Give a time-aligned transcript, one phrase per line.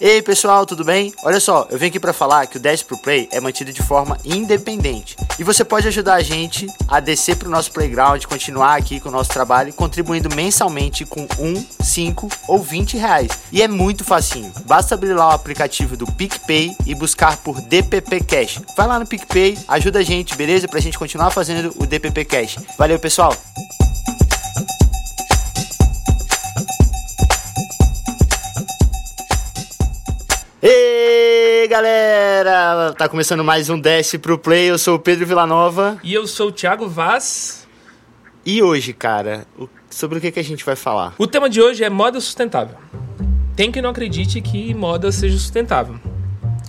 [0.00, 1.12] Ei pessoal, tudo bem?
[1.24, 3.82] Olha só, eu vim aqui para falar que o 10 Pro Play é mantido de
[3.82, 8.76] forma independente e você pode ajudar a gente a descer para o nosso playground, continuar
[8.76, 13.32] aqui com o nosso trabalho, contribuindo mensalmente com 1, 5 ou 20 reais.
[13.50, 18.20] E é muito facinho, basta abrir lá o aplicativo do PicPay e buscar por DPP
[18.20, 18.60] Cash.
[18.76, 20.68] Vai lá no PicPay, ajuda a gente, beleza?
[20.68, 22.58] Pra gente continuar fazendo o DPP Cash.
[22.78, 23.34] Valeu pessoal!
[31.78, 32.92] Galera!
[32.98, 34.68] Tá começando mais um Desce pro Play.
[34.68, 35.96] Eu sou o Pedro Villanova.
[36.02, 37.68] E eu sou o Thiago Vaz.
[38.44, 39.46] E hoje, cara,
[39.88, 41.14] sobre o que, que a gente vai falar?
[41.16, 42.76] O tema de hoje é moda sustentável.
[43.54, 46.00] Tem quem não acredite que moda seja sustentável.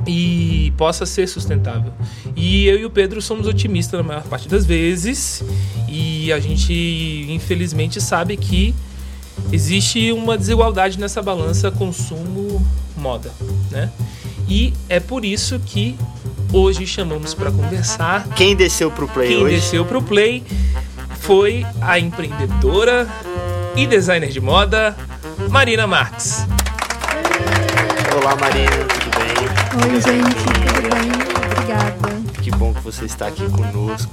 [0.05, 1.91] E possa ser sustentável.
[2.36, 5.44] E eu e o Pedro somos otimistas na maior parte das vezes.
[5.88, 8.76] E a gente, infelizmente, sabe que
[9.52, 13.31] existe uma desigualdade nessa balança consumo-moda,
[13.72, 13.91] né?
[14.50, 15.95] E é por isso que
[16.52, 19.56] hoje chamamos para conversar Quem desceu pro Play quem hoje?
[19.58, 20.44] desceu pro Play
[21.19, 23.08] foi a empreendedora
[23.75, 24.95] e designer de moda
[25.50, 26.47] Marina Marques.
[28.19, 29.94] Olá, Marina, tudo bem?
[29.94, 31.52] Oi, gente, tudo bem?
[31.52, 32.41] Obrigada.
[32.41, 34.11] Que bom que você está aqui conosco.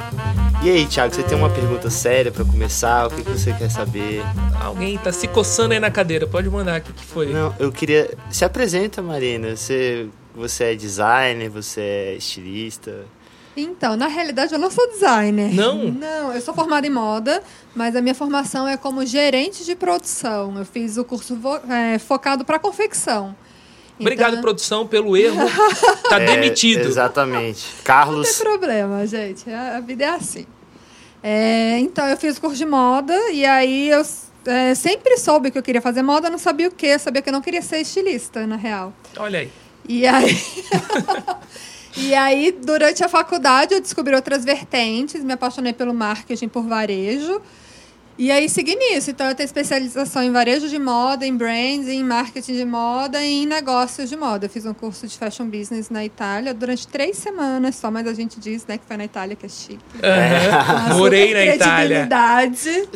[0.62, 3.06] E aí, Thiago, você tem uma pergunta séria pra começar?
[3.06, 4.23] O que, que você quer saber?
[4.61, 7.33] Alguém tá se coçando aí na cadeira, pode mandar o que, que foi.
[7.33, 8.11] Não, eu queria.
[8.31, 9.56] Se apresenta, Marina.
[9.56, 10.06] Você,
[10.37, 13.05] você é designer, você é estilista.
[13.56, 15.53] Então, na realidade, eu não sou designer.
[15.55, 15.91] Não?
[15.91, 17.43] Não, eu sou formada em moda,
[17.75, 20.59] mas a minha formação é como gerente de produção.
[20.59, 23.34] Eu fiz o curso vo- é, focado para confecção.
[23.98, 25.39] Obrigado, Então, produção, pelo erro.
[26.11, 26.87] Tá É, demitido.
[26.87, 27.65] Exatamente.
[27.78, 28.28] Não Carlos.
[28.31, 29.50] tem problema, gente.
[29.50, 30.47] A, a vida é assim.
[31.23, 34.05] É, então, eu fiz o curso de moda e aí eu
[34.45, 36.89] é, sempre soube que eu queria fazer moda, não sabia o quê.
[36.89, 38.93] Eu sabia que eu não queria ser estilista, na real.
[39.17, 39.50] Olha aí.
[39.89, 40.37] E aí.
[41.97, 47.41] e aí, durante a faculdade, eu descobri outras vertentes, me apaixonei pelo marketing por varejo.
[48.19, 49.10] E aí segui nisso.
[49.10, 53.43] Então eu tenho especialização em varejo de moda, em brands, em marketing de moda e
[53.43, 54.47] em negócios de moda.
[54.47, 58.15] Eu fiz um curso de fashion business na Itália durante três semanas só, mas a
[58.15, 59.78] gente diz né, que foi na Itália que é chique.
[60.88, 62.09] Uma Morei na Itália.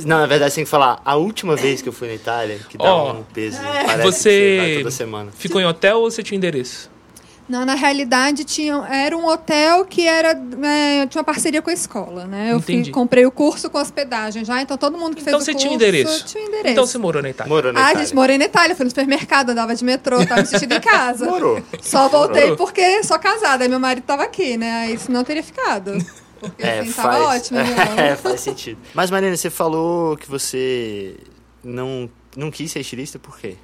[0.05, 2.79] Não, na verdade, tem que falar a última vez que eu fui na Itália, que
[2.79, 3.59] dá Ó, um peso.
[3.59, 3.85] É.
[3.85, 5.31] Parece que Você vai toda semana.
[5.37, 6.91] ficou em hotel ou você tinha endereço?
[7.51, 10.31] Não, na realidade tinha, era um hotel que era
[10.63, 12.53] é, tinha uma parceria com a escola, né?
[12.53, 15.51] Eu fui- comprei o curso com hospedagem já, então todo mundo que Então fez você
[15.51, 16.25] o curso tinha endereço.
[16.27, 16.69] tinha endereço.
[16.69, 17.53] Então você morou na Itália.
[17.53, 18.05] Morou na Ah, Itália.
[18.07, 21.27] gente, morei na Itália, fui no supermercado, andava de metrô, tava assistindo em casa.
[21.27, 21.61] Morou.
[21.83, 22.57] Só voltei Morou.
[22.57, 24.83] porque sou casada, aí meu marido tava aqui, né?
[24.83, 25.93] Aí senão teria ficado.
[26.39, 27.75] Porque É, assim, tava faz, ótimo, meu
[28.05, 28.79] é, faz sentido.
[28.95, 31.17] Mas, Marina, você falou que você
[31.65, 33.57] não, não quis ser estilista, por quê?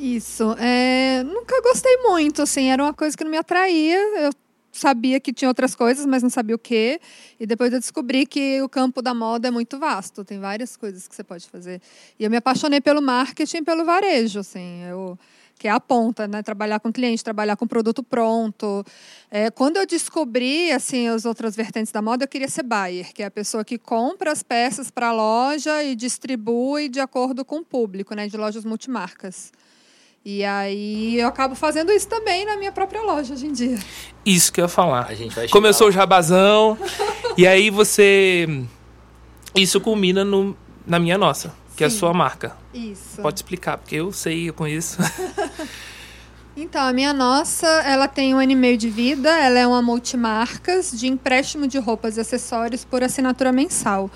[0.00, 0.52] Isso.
[0.58, 3.98] É, nunca gostei muito, assim, era uma coisa que não me atraía.
[4.24, 4.32] Eu
[4.72, 6.98] sabia que tinha outras coisas, mas não sabia o quê.
[7.38, 11.06] E depois eu descobri que o campo da moda é muito vasto, tem várias coisas
[11.06, 11.82] que você pode fazer.
[12.18, 15.18] E eu me apaixonei pelo marketing pelo varejo, assim, eu
[15.58, 16.42] que é a ponta, né?
[16.42, 18.82] Trabalhar com cliente, trabalhar com produto pronto.
[19.30, 23.22] É, quando eu descobri assim as outras vertentes da moda, eu queria ser buyer, que
[23.22, 27.56] é a pessoa que compra as peças para a loja e distribui de acordo com
[27.56, 28.26] o público, né?
[28.26, 29.52] De lojas multimarcas.
[30.24, 33.78] E aí eu acabo fazendo isso também na minha própria loja hoje em dia.
[34.24, 35.06] Isso que eu ia falar.
[35.08, 35.96] A gente vai chegar Começou o lá.
[35.96, 36.76] jabazão.
[37.38, 38.46] e aí você.
[39.54, 41.98] Isso culmina no, na minha nossa, que é a Sim.
[41.98, 42.56] sua marca.
[42.72, 43.20] Isso.
[43.22, 44.98] Pode explicar, porque eu sei, eu conheço.
[46.56, 49.80] Então, a minha nossa, ela tem um ano e meio de vida, ela é uma
[49.80, 54.10] multimarcas de empréstimo de roupas e acessórios por assinatura mensal.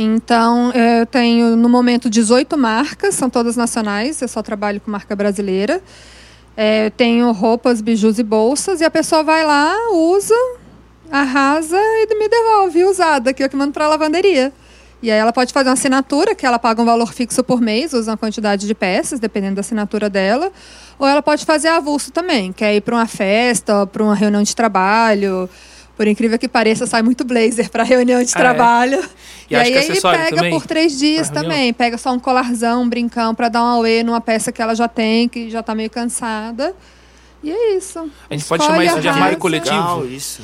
[0.00, 5.16] Então, eu tenho no momento 18 marcas, são todas nacionais, eu só trabalho com marca
[5.16, 5.82] brasileira.
[6.56, 10.36] É, tenho roupas, bijus e bolsas, e a pessoa vai lá, usa,
[11.10, 14.52] arrasa e me devolve usada, que eu que mando para a lavanderia.
[15.02, 17.92] E aí ela pode fazer uma assinatura, que ela paga um valor fixo por mês,
[17.92, 20.52] usa uma quantidade de peças, dependendo da assinatura dela.
[20.96, 24.44] Ou ela pode fazer avulso também, que é ir para uma festa, para uma reunião
[24.44, 25.50] de trabalho.
[25.98, 28.40] Por incrível que pareça, sai muito blazer para reunião de Ah, é?
[28.40, 29.00] trabalho.
[29.50, 30.50] E E, acho aí que ele acessório pega também?
[30.52, 31.72] por três dias também.
[31.74, 34.86] Pega só um colarzão, um brincão, para dar um auê numa peça que ela já
[34.86, 36.72] tem, que já está meio cansada.
[37.42, 37.98] E é isso.
[38.30, 39.40] A gente pode Escolhe, chamar isso de armário arrasa.
[39.40, 39.74] coletivo.
[39.74, 40.40] Legal, isso.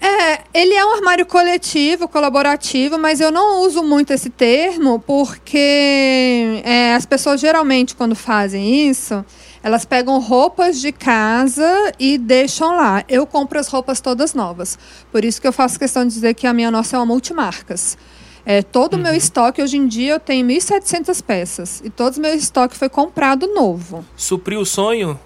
[0.00, 6.60] É, ele é um armário coletivo, colaborativo, mas eu não uso muito esse termo porque
[6.64, 9.24] é, as pessoas geralmente, quando fazem isso,
[9.64, 13.02] elas pegam roupas de casa e deixam lá.
[13.08, 14.78] Eu compro as roupas todas novas.
[15.10, 17.96] Por isso que eu faço questão de dizer que a minha nossa é uma multimarcas.
[18.44, 21.80] É, todo o meu estoque, hoje em dia, eu tenho 1.700 peças.
[21.82, 24.04] E todo o meu estoque foi comprado novo.
[24.14, 25.18] Supriu o sonho?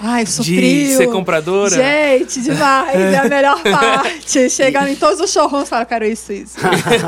[0.00, 1.70] Ai, sou de ser compradora?
[1.70, 2.92] Gente, demais.
[2.92, 4.50] É a melhor parte.
[4.50, 6.56] Chegando em todos os showrooms e falar, quero isso, isso.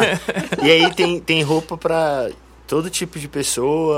[0.63, 2.29] E aí tem, tem roupa pra
[2.69, 3.97] todo tipo de pessoa.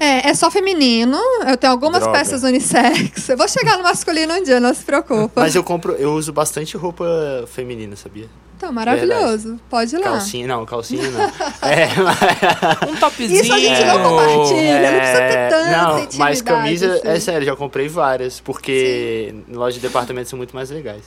[0.00, 1.18] É, é só feminino.
[1.46, 2.18] Eu tenho algumas Droga.
[2.18, 3.28] peças unissex.
[3.28, 5.42] Eu vou chegar no masculino um dia, não se preocupa.
[5.42, 7.04] Mas eu compro, eu uso bastante roupa
[7.46, 8.28] feminina, sabia?
[8.56, 9.60] Então, maravilhoso.
[9.68, 10.04] Pode ir lá.
[10.04, 11.20] Calcinha, não, calcinha não.
[11.68, 13.42] é, mas, Um topzinho.
[13.42, 14.90] Isso a gente não compartilha.
[14.90, 17.20] não precisa ter tanta É, não, mas camisa, é assim.
[17.20, 21.02] sério, já comprei várias, porque lojas de departamento são muito mais legais.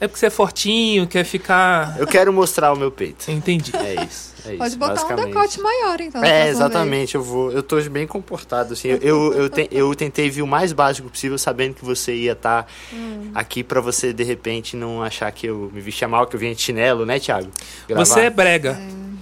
[0.00, 1.94] É porque você é fortinho, quer ficar.
[1.98, 3.30] Eu quero mostrar o meu peito.
[3.30, 3.70] Entendi.
[3.76, 4.30] É isso.
[4.46, 6.24] É Pode isso, botar um decote maior, então.
[6.24, 7.52] É, exatamente, eu vou.
[7.52, 8.88] Eu tô bem comportado, assim.
[8.88, 12.66] Eu, eu, te- eu tentei vir o mais básico possível, sabendo que você ia estar
[12.90, 13.30] Hum.
[13.34, 16.54] aqui pra você, de repente, não achar que eu me vestia mal, que eu vinha
[16.54, 17.50] de chinelo, né, Thiago?
[17.86, 18.02] Gravar.
[18.06, 18.80] Você é brega,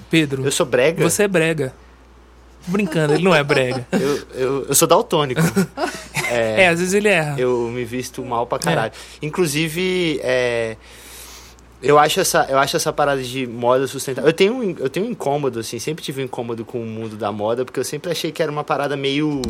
[0.08, 0.44] Pedro.
[0.44, 1.02] Eu sou brega?
[1.02, 1.74] Você é brega.
[2.68, 3.84] Brincando, ele não é brega.
[3.90, 5.40] Eu, eu, eu sou daltônico.
[6.30, 7.38] É, é, às vezes ele erra.
[7.38, 8.92] eu me visto mal pra caralho.
[9.22, 10.76] Inclusive, é,
[11.82, 14.28] eu, acho essa, eu acho essa parada de moda sustentável.
[14.28, 17.30] Eu tenho, eu tenho um incômodo, assim, sempre tive um incômodo com o mundo da
[17.30, 19.40] moda, porque eu sempre achei que era uma parada meio.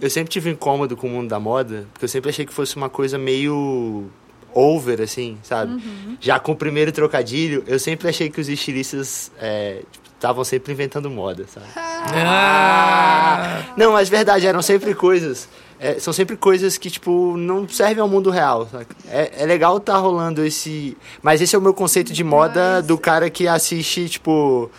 [0.00, 2.52] Eu sempre tive um incômodo com o mundo da moda, porque eu sempre achei que
[2.52, 4.10] fosse uma coisa meio
[4.54, 5.82] over, assim, sabe?
[6.20, 10.72] Já com o primeiro trocadilho, eu sempre achei que os estilistas é, tipo, estavam sempre
[10.72, 11.66] inventando moda, sabe?
[11.74, 15.48] Ah, Não, mas verdade, eram sempre coisas.
[15.78, 18.68] é, são sempre coisas que, tipo, não servem ao mundo real.
[19.08, 20.96] É, é legal tá rolando esse.
[21.22, 24.70] Mas esse é o meu conceito de moda Mas- do cara que assiste, tipo.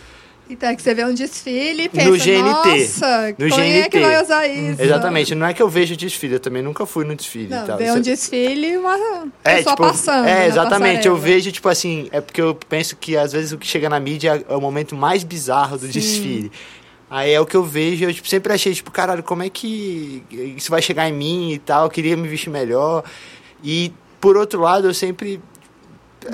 [0.51, 2.41] Então é que você vê um desfile e pensa, No GNT.
[2.41, 3.99] nossa, No quem é que GNT.
[4.01, 4.81] vai usar isso?
[4.81, 7.67] Exatamente, não é que eu vejo desfile, eu também nunca fui no desfile Não, e
[7.67, 7.77] tal.
[7.77, 8.97] vê Isso um é- desfile e uma
[9.43, 10.27] É, pessoa tipo, passando.
[10.27, 11.07] é, na exatamente.
[11.07, 13.99] Eu vejo, tipo assim, é porque eu penso que às vezes o que chega na
[13.99, 15.91] mídia é o momento mais bizarro do Sim.
[15.93, 16.51] desfile.
[17.09, 20.23] Aí é o que eu vejo, eu tipo, sempre achei, tipo, caralho, como é que
[20.57, 21.85] isso vai chegar em mim e tal?
[21.85, 23.03] Eu queria me vestir melhor.
[23.63, 25.41] E, por outro lado, eu sempre.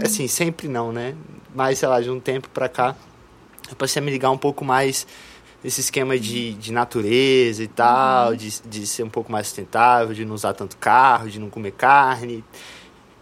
[0.03, 1.13] Assim, sempre não, né?
[1.55, 2.95] Mas, sei lá, de um tempo pra cá,
[3.69, 5.07] eu passei a me ligar um pouco mais
[5.63, 10.23] esse esquema de, de natureza e tal, de, de ser um pouco mais sustentável, de
[10.23, 12.43] não usar tanto carro, de não comer carne.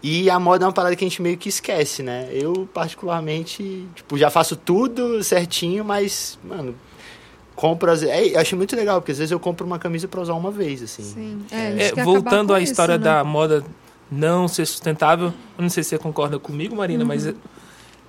[0.03, 2.29] E a moda é uma parada que a gente meio que esquece, né?
[2.31, 6.75] Eu, particularmente, tipo, já faço tudo certinho, mas, mano,
[7.55, 7.89] compro...
[7.89, 8.03] As...
[8.03, 10.51] É, eu acho muito legal, porque às vezes eu compro uma camisa pra usar uma
[10.51, 11.03] vez, assim.
[11.03, 13.03] Sim, é, é, acabar voltando à isso, história né?
[13.03, 13.63] da moda
[14.11, 17.33] não ser sustentável, eu não sei se você concorda comigo, Marina, mas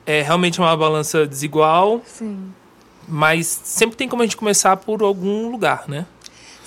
[0.06, 2.52] é, realmente uma balança desigual, Sim.
[3.08, 6.06] mas sempre tem como a gente começar por algum lugar, né?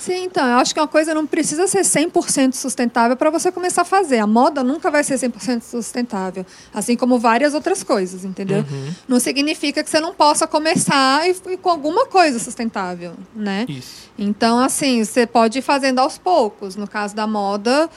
[0.00, 3.82] Sim, então, eu acho que uma coisa não precisa ser 100% sustentável para você começar
[3.82, 4.18] a fazer.
[4.18, 8.64] A moda nunca vai ser 100% sustentável, assim como várias outras coisas, entendeu?
[9.06, 13.66] Não significa que você não possa começar e, e com alguma coisa sustentável, né?
[13.68, 14.08] Isso.
[14.18, 16.76] Então, assim, você pode ir fazendo aos poucos.
[16.76, 17.90] No caso da moda,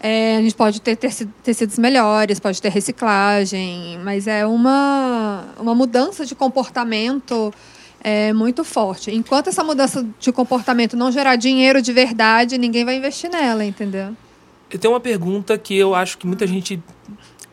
[0.00, 5.74] é, a gente pode ter teci- tecidos melhores, pode ter reciclagem, mas é uma, uma
[5.74, 7.52] mudança de comportamento
[8.02, 9.10] é, muito forte.
[9.14, 14.16] Enquanto essa mudança de comportamento não gerar dinheiro de verdade, ninguém vai investir nela, entendeu?
[14.70, 16.82] Eu tenho uma pergunta que eu acho que muita gente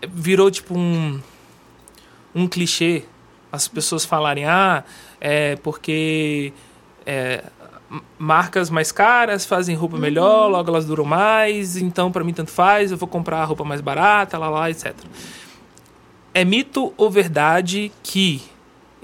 [0.07, 1.19] virou tipo um,
[2.33, 3.03] um clichê.
[3.51, 4.83] As pessoas falarem, ah,
[5.19, 6.53] é porque
[7.05, 7.43] é,
[8.19, 12.91] marcas mais caras fazem roupa melhor, logo elas duram mais, então para mim tanto faz,
[12.91, 14.94] eu vou comprar a roupa mais barata, lá, lá, etc.
[16.34, 18.41] É mito ou verdade que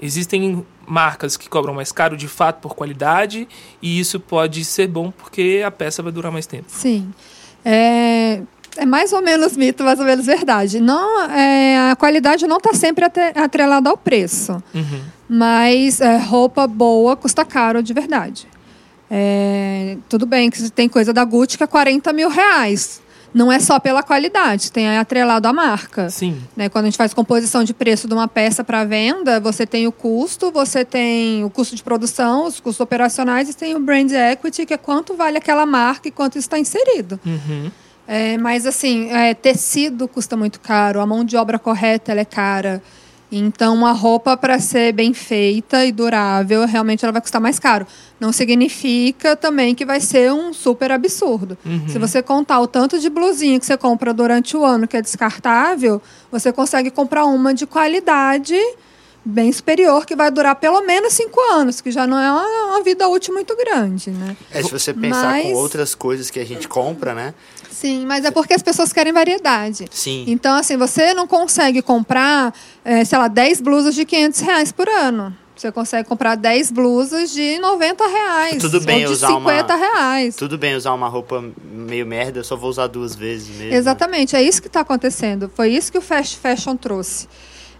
[0.00, 3.48] existem marcas que cobram mais caro de fato por qualidade
[3.80, 6.66] e isso pode ser bom porque a peça vai durar mais tempo?
[6.68, 7.10] Sim.
[7.64, 8.42] É,
[8.76, 10.80] é mais ou menos mito, mais ou menos verdade.
[10.80, 14.62] Não, é, a qualidade não está sempre atrelada ao preço.
[14.74, 15.00] Uhum.
[15.26, 18.46] Mas é, roupa boa custa caro de verdade.
[19.16, 23.00] É, tudo bem que tem coisa da Gucci que é 40 mil reais.
[23.32, 26.10] Não é só pela qualidade, tem atrelado a marca.
[26.10, 26.40] Sim.
[26.56, 26.68] Né?
[26.68, 29.92] Quando a gente faz composição de preço de uma peça para venda, você tem o
[29.92, 34.66] custo, você tem o custo de produção, os custos operacionais e tem o brand equity,
[34.66, 37.18] que é quanto vale aquela marca e quanto está inserido.
[37.24, 37.70] Uhum.
[38.06, 42.24] É, mas assim, é, tecido custa muito caro, a mão de obra correta ela é
[42.24, 42.82] cara.
[43.36, 47.86] Então, uma roupa para ser bem feita e durável, realmente ela vai custar mais caro.
[48.20, 51.58] Não significa também que vai ser um super absurdo.
[51.88, 55.02] Se você contar o tanto de blusinha que você compra durante o ano que é
[55.02, 56.00] descartável,
[56.30, 58.56] você consegue comprar uma de qualidade
[59.24, 62.82] bem superior que vai durar pelo menos cinco anos, que já não é uma, uma
[62.82, 64.36] vida útil muito grande, né?
[64.50, 67.34] É, se você pensar Mas- com outras coisas que a gente compra, né?
[67.70, 69.86] Sim, mas é porque as pessoas querem variedade.
[69.90, 70.24] Sim.
[70.28, 72.54] Então, assim, você não consegue comprar,
[72.84, 75.34] eh, sei lá, 10 blusas de 500 reais por ano.
[75.56, 78.58] Você consegue comprar 10 blusas de 90 reais.
[78.60, 80.34] Tudo bem ou de usar 50 uma- reais.
[80.36, 83.74] Tudo bem usar uma roupa meio merda, eu só vou usar duas vezes mesmo.
[83.74, 85.50] Exatamente, é isso que está acontecendo.
[85.54, 87.28] Foi isso que o fast fashion trouxe.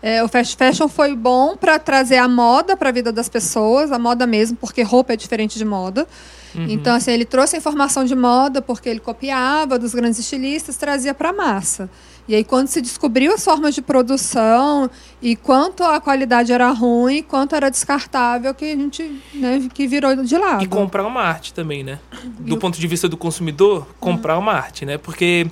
[0.07, 3.91] É, o fast fashion foi bom para trazer a moda para a vida das pessoas,
[3.91, 6.07] a moda mesmo, porque roupa é diferente de moda.
[6.55, 11.15] Então, assim, ele trouxe a informação de moda porque ele copiava dos grandes estilistas, trazia
[11.15, 11.89] para a massa.
[12.29, 14.91] E aí, quando se descobriu as formas de produção
[15.23, 20.15] e quanto a qualidade era ruim, quanto era descartável, que a gente né, que virou
[20.17, 20.63] de lado.
[20.63, 21.99] E comprar uma arte também, né?
[22.39, 24.99] Do ponto de vista do consumidor, comprar uma arte, né?
[24.99, 25.47] Porque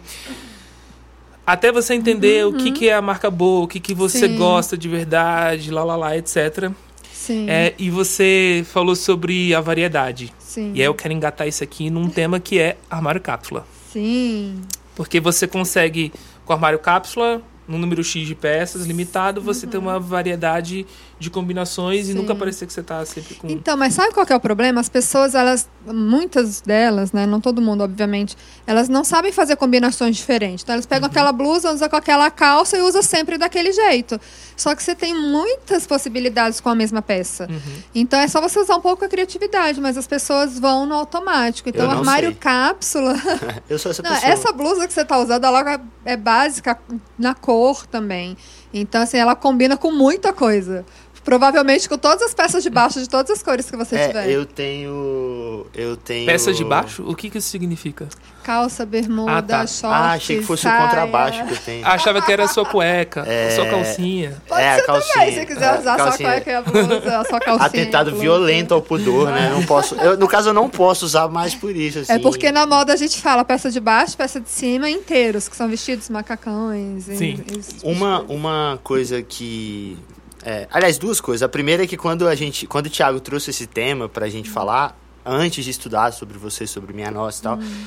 [1.47, 4.37] até você entender o que, que é a marca boa, o que, que você Sim.
[4.37, 6.71] gosta de verdade, lá, lá, lá, etc.
[7.13, 10.33] Sim, É, e você falou sobre a variedade.
[10.39, 13.67] sim, E aí eu quero engatar isso aqui num tema que é armário cápsula.
[13.93, 14.61] sim.
[14.95, 16.13] Porque você consegue,
[16.45, 20.85] com armário cápsula, num número X de peças limitado, você tem uma variedade
[21.23, 22.17] de combinações e Uhum.
[22.17, 22.23] Sim.
[22.23, 23.49] nunca parecer que você tá sempre com.
[23.49, 24.81] Então, mas sabe qual que é o problema?
[24.81, 28.37] As pessoas, elas, muitas delas, né, não todo mundo, obviamente,
[28.67, 30.63] elas não sabem fazer combinações diferentes.
[30.65, 34.21] Então, elas pegam aquela blusa, usam com aquela calça e usam sempre daquele jeito.
[34.57, 37.49] Só que você tem muitas possibilidades com a mesma peça.
[37.95, 41.69] Então, é só você usar um pouco a criatividade, mas as pessoas vão no automático.
[41.69, 42.39] Então, Eu o não armário sei.
[42.39, 43.15] cápsula.
[43.69, 44.31] Eu sou essa Não, pessoa.
[44.33, 46.79] essa blusa que você tá usando, ela é básica
[47.19, 48.37] na cor também.
[48.75, 50.85] Então, assim, ela combina com muita coisa.
[51.25, 54.29] Provavelmente com todas as peças de baixo de todas as cores que você tiver.
[54.29, 55.67] É, eu tenho.
[55.75, 56.27] Eu tenho.
[56.27, 57.05] Peças de baixo?
[57.07, 58.09] O que, que isso significa?
[58.43, 59.67] Calça, bermuda, Ah, tá.
[59.69, 60.81] short, Ah, achei que fosse saia.
[60.81, 61.87] o contrabaixo que eu tenho.
[61.87, 63.51] Achava que era a sua cueca, É.
[63.51, 64.43] sua calcinha.
[64.49, 65.15] Pode É, a ser calcinha.
[65.15, 66.29] também, se quiser usar É, só calcinha.
[66.33, 67.67] cueca e a blusa, a sua calcinha.
[67.67, 68.21] Atentado blusa.
[68.23, 69.49] violento ao pudor, né?
[69.55, 69.95] Não posso.
[69.95, 72.01] eu- no caso, eu não posso usar mais por isso.
[72.01, 72.13] Assim.
[72.15, 75.55] É porque na moda a gente fala peça de baixo, peça de cima, inteiros, que
[75.57, 77.07] são vestidos macacões.
[77.09, 77.45] e- Sim.
[77.47, 78.33] e de Uma, coisa.
[78.35, 79.97] uma coisa que.
[80.45, 81.43] É, aliás, duas coisas.
[81.43, 82.67] A primeira é que quando a gente.
[82.67, 86.93] Quando o Thiago trouxe esse tema pra gente falar, antes de estudar sobre você, sobre
[86.93, 87.85] minha nossa e tal, Hum.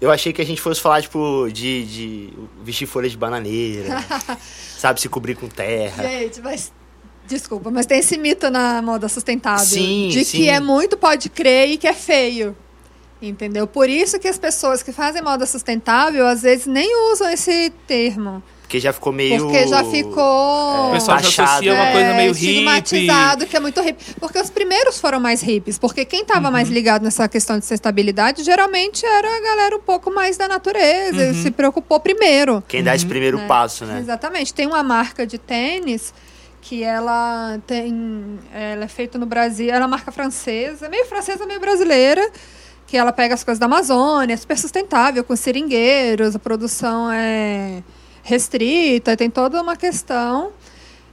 [0.00, 2.32] eu achei que a gente fosse falar, tipo, de, de
[2.62, 3.96] vestir folha de bananeira,
[4.76, 6.02] sabe, se cobrir com terra.
[6.02, 6.72] Gente, mas.
[7.26, 9.64] Desculpa, mas tem esse mito na moda sustentável.
[9.64, 10.36] Sim, de sim.
[10.38, 12.54] que é muito pode crer e que é feio.
[13.22, 13.66] Entendeu?
[13.66, 18.42] Por isso que as pessoas que fazem moda sustentável, às vezes, nem usam esse termo.
[18.64, 19.44] Porque já ficou meio.
[19.44, 20.88] Porque já ficou.
[20.88, 22.46] O pessoal já associa uma é, coisa meio hippie.
[22.48, 24.14] estigmatizado, que é muito hippie.
[24.18, 25.78] Porque os primeiros foram mais hippies.
[25.78, 26.74] Porque quem estava mais Uhum.
[26.74, 31.26] ligado nessa questão de sustentabilidade, geralmente era a galera um pouco mais da natureza.
[31.28, 31.42] Uhum.
[31.42, 32.64] Se preocupou primeiro.
[32.66, 33.98] Quem dá esse primeiro É, passo, né?
[34.00, 34.52] Exatamente.
[34.54, 36.12] Tem uma marca de tênis
[36.62, 38.38] que ela tem.
[38.52, 39.68] Ela é feita no Brasil.
[39.68, 42.28] Ela é uma marca francesa, meio francesa, meio brasileira.
[42.86, 47.82] Que ela pega as coisas da Amazônia, é super sustentável, com seringueiros, a produção é
[48.24, 50.50] restrita, tem toda uma questão.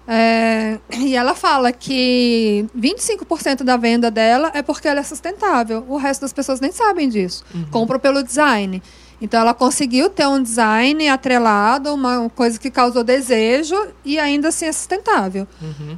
[0.07, 5.85] É, e ela fala que 25% da venda dela é porque ela é sustentável.
[5.87, 7.45] O resto das pessoas nem sabem disso.
[7.69, 8.81] Compram pelo design.
[9.21, 14.65] Então ela conseguiu ter um design atrelado, uma coisa que causou desejo e ainda assim
[14.65, 15.47] é sustentável.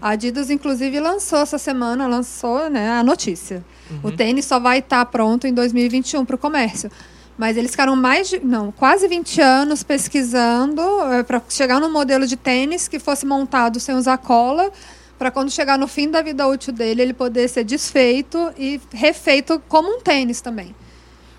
[0.02, 3.64] A Adidas, inclusive, lançou essa semana, lançou né, a notícia.
[4.04, 6.92] O tênis só vai estar pronto em 2021 para o comércio.
[7.38, 10.82] Mas eles ficaram mais de, não, quase 20 anos pesquisando
[11.26, 14.72] para chegar num modelo de tênis que fosse montado sem usar cola,
[15.18, 19.62] para quando chegar no fim da vida útil dele, ele poder ser desfeito e refeito
[19.68, 20.76] como um tênis também.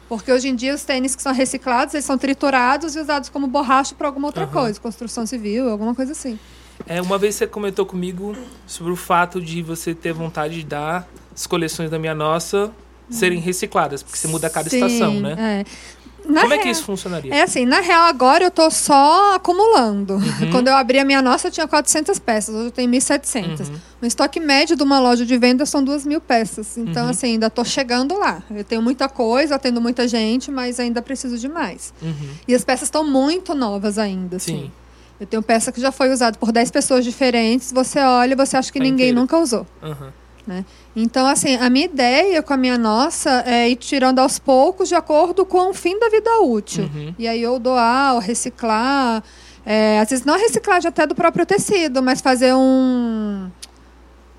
[0.08, 3.46] Porque hoje em dia os tênis que são reciclados, eles são triturados e usados como
[3.46, 4.52] borracha para alguma outra Aham.
[4.52, 6.38] coisa, construção civil, alguma coisa assim.
[6.86, 8.36] É, uma vez você comentou comigo
[8.66, 12.70] sobre o fato de você ter vontade de dar as coleções da minha nossa
[13.10, 15.64] serem recicladas, porque você muda a cada Sim, estação, né?
[15.66, 15.94] é.
[16.26, 17.34] Na Como é que real- isso funcionaria?
[17.34, 20.14] É assim, na real, agora eu tô só acumulando.
[20.14, 20.50] Uhum.
[20.50, 22.54] Quando eu abri a minha nossa, eu tinha 400 peças.
[22.54, 23.68] Hoje eu tenho 1.700.
[23.68, 23.76] Uhum.
[24.00, 26.78] O estoque médio de uma loja de venda são 2 mil peças.
[26.78, 26.86] Uhum.
[26.88, 28.42] Então, assim, ainda tô chegando lá.
[28.50, 31.92] Eu tenho muita coisa, atendo muita gente, mas ainda preciso de mais.
[32.00, 32.14] Uhum.
[32.48, 34.62] E as peças estão muito novas ainda, assim.
[34.62, 34.72] Sim.
[35.20, 37.70] Eu tenho peça que já foi usada por 10 pessoas diferentes.
[37.70, 39.20] Você olha e você acha que Tá ninguém inteira.
[39.20, 39.66] nunca usou.
[39.82, 40.10] Aham.
[40.46, 40.64] Né?
[40.94, 44.94] Então, assim, a minha ideia com a minha nossa é ir tirando aos poucos de
[44.94, 46.84] acordo com o fim da vida útil.
[46.94, 47.14] Uhum.
[47.18, 49.22] E aí, ou doar, ou reciclar.
[49.64, 53.50] É, às vezes, não a reciclagem até do próprio tecido, mas fazer um,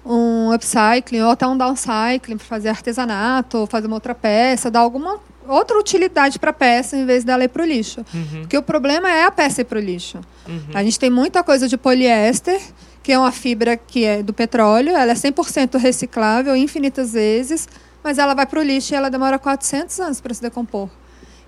[0.06, 4.82] um upcycling ou até um downcycling para fazer artesanato, ou fazer uma outra peça, dar
[4.82, 8.06] alguma outra utilidade para a peça em vez dela ir para o lixo.
[8.14, 8.42] Uhum.
[8.42, 10.20] Porque o problema é a peça ir para o lixo.
[10.48, 10.60] Uhum.
[10.74, 12.62] A gente tem muita coisa de poliéster,
[13.06, 17.70] que é uma fibra que é do petróleo, ela é 100% reciclável infinitas vezes,
[18.04, 20.90] mas ela vai para o lixo e ela demora 400 anos para se decompor.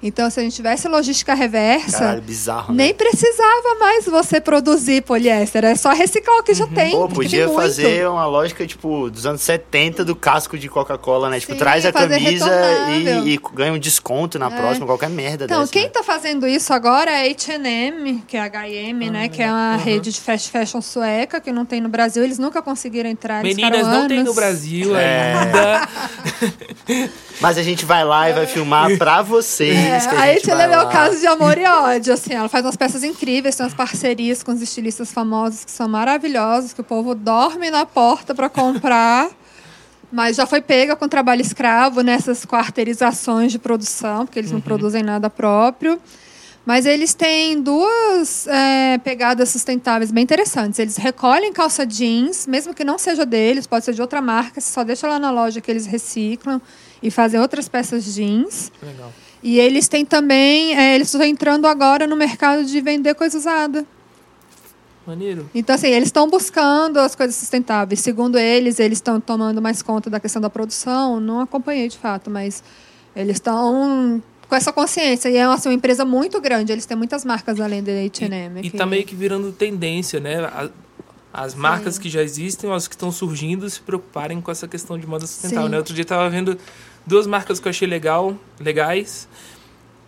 [0.02, 2.84] Então, se a gente tivesse logística reversa, Caralho, bizarro, né?
[2.86, 5.66] nem precisava mais você produzir poliéster.
[5.66, 6.92] É só reciclar o que já tem.
[6.92, 11.40] Pô, podia tem fazer uma lógica, tipo, dos anos 70 do casco de Coca-Cola, né?
[11.40, 12.52] Tipo, Sim, traz a camisa
[13.26, 15.72] e, e ganha um desconto na próxima, qualquer merda Então, dessa.
[15.72, 15.90] quem né?
[15.90, 19.30] tá fazendo isso agora é a H&M, que é a H&M, né?
[19.30, 22.24] Que é uma rede de fast fashion sueca, que não tem no Brasil.
[22.24, 23.42] Eles nunca conseguiram entrar.
[23.42, 24.36] Meninas, não tem no anos.
[24.36, 25.34] Brasil É.
[25.34, 25.90] ainda.
[27.40, 29.78] Mas a gente vai lá e vai filmar pra vocês.
[29.78, 32.34] É, que a a gente vai H&M é o caso de amor e ódio, assim.
[32.34, 36.74] Ela faz umas peças incríveis, tem umas parcerias com os estilistas famosos que são maravilhosos,
[36.74, 39.30] que o povo dorme na porta para comprar.
[40.12, 45.04] Mas já foi pega com trabalho escravo nessas quarteirizações de produção, porque eles não produzem
[45.04, 46.00] nada próprio.
[46.66, 50.80] Mas eles têm duas é, pegadas sustentáveis bem interessantes.
[50.80, 54.72] Eles recolhem calça jeans, mesmo que não seja deles, pode ser de outra marca, você
[54.72, 56.62] só deixa lá na loja que eles reciclam
[57.02, 58.72] e fazem outras peças jeans.
[58.82, 59.12] Legal.
[59.44, 63.86] E eles têm também, é, eles estão entrando agora no mercado de vender coisa usada.
[65.06, 65.50] Maneiro.
[65.56, 68.02] Então, assim, eles estão buscando as coisas sustentáveis.
[68.02, 71.20] Segundo eles, eles estão tomando mais conta da questão da produção.
[71.20, 72.62] Não acompanhei de fato, mas
[73.16, 75.30] eles estão com essa consciência.
[75.30, 76.74] E é assim, uma empresa muito grande.
[76.74, 78.60] Eles têm muitas marcas além da H&M.
[78.62, 80.40] E que- tá meio que virando tendência, né?
[81.38, 85.06] As marcas que já existem, as que estão surgindo, se preocuparem com essa questão de
[85.06, 85.66] moda sustentável.
[85.66, 85.70] Sim.
[85.72, 85.78] Né?
[85.78, 86.58] Outro dia eu tava vendo
[87.06, 89.28] duas marcas que eu achei legal, legais.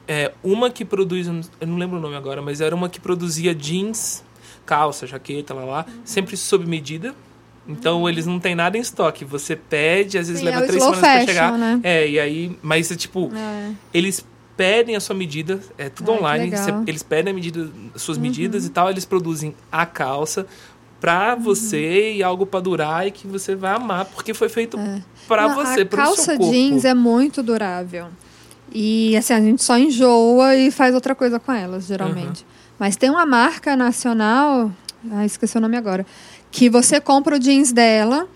[0.08, 3.54] É, uma que produz, eu não lembro o nome agora, mas era uma que produzia
[3.54, 4.24] jeans,
[4.66, 7.14] calça, jaqueta, lá lá, sempre sob medida.
[7.68, 9.24] Então eles não têm nada em estoque.
[9.24, 11.52] Você pede, às vezes Sim, é leva o três semanas fashion, chegar.
[11.60, 11.80] né?
[11.84, 13.72] É, e aí, mas é tipo, É.
[13.94, 14.26] eles
[14.58, 16.52] pedem a sua medida, é tudo Ai, online,
[16.88, 18.70] eles pedem a medida, as suas medidas Uhum.
[18.70, 20.48] e tal, eles produzem a calça
[21.00, 24.78] pra você e algo pra durar e que você vai amar, porque foi feito
[25.28, 25.48] pra É.
[25.48, 26.52] Não, você, a pro calça seu corpo.
[26.52, 28.08] jeans é muito durável.
[28.72, 32.46] E assim, a gente só enjoa e faz outra coisa com elas, geralmente.
[32.78, 34.72] Mas tem uma marca nacional,
[35.12, 36.06] ah, esqueci o nome agora,
[36.52, 38.28] que você compra o jeans dela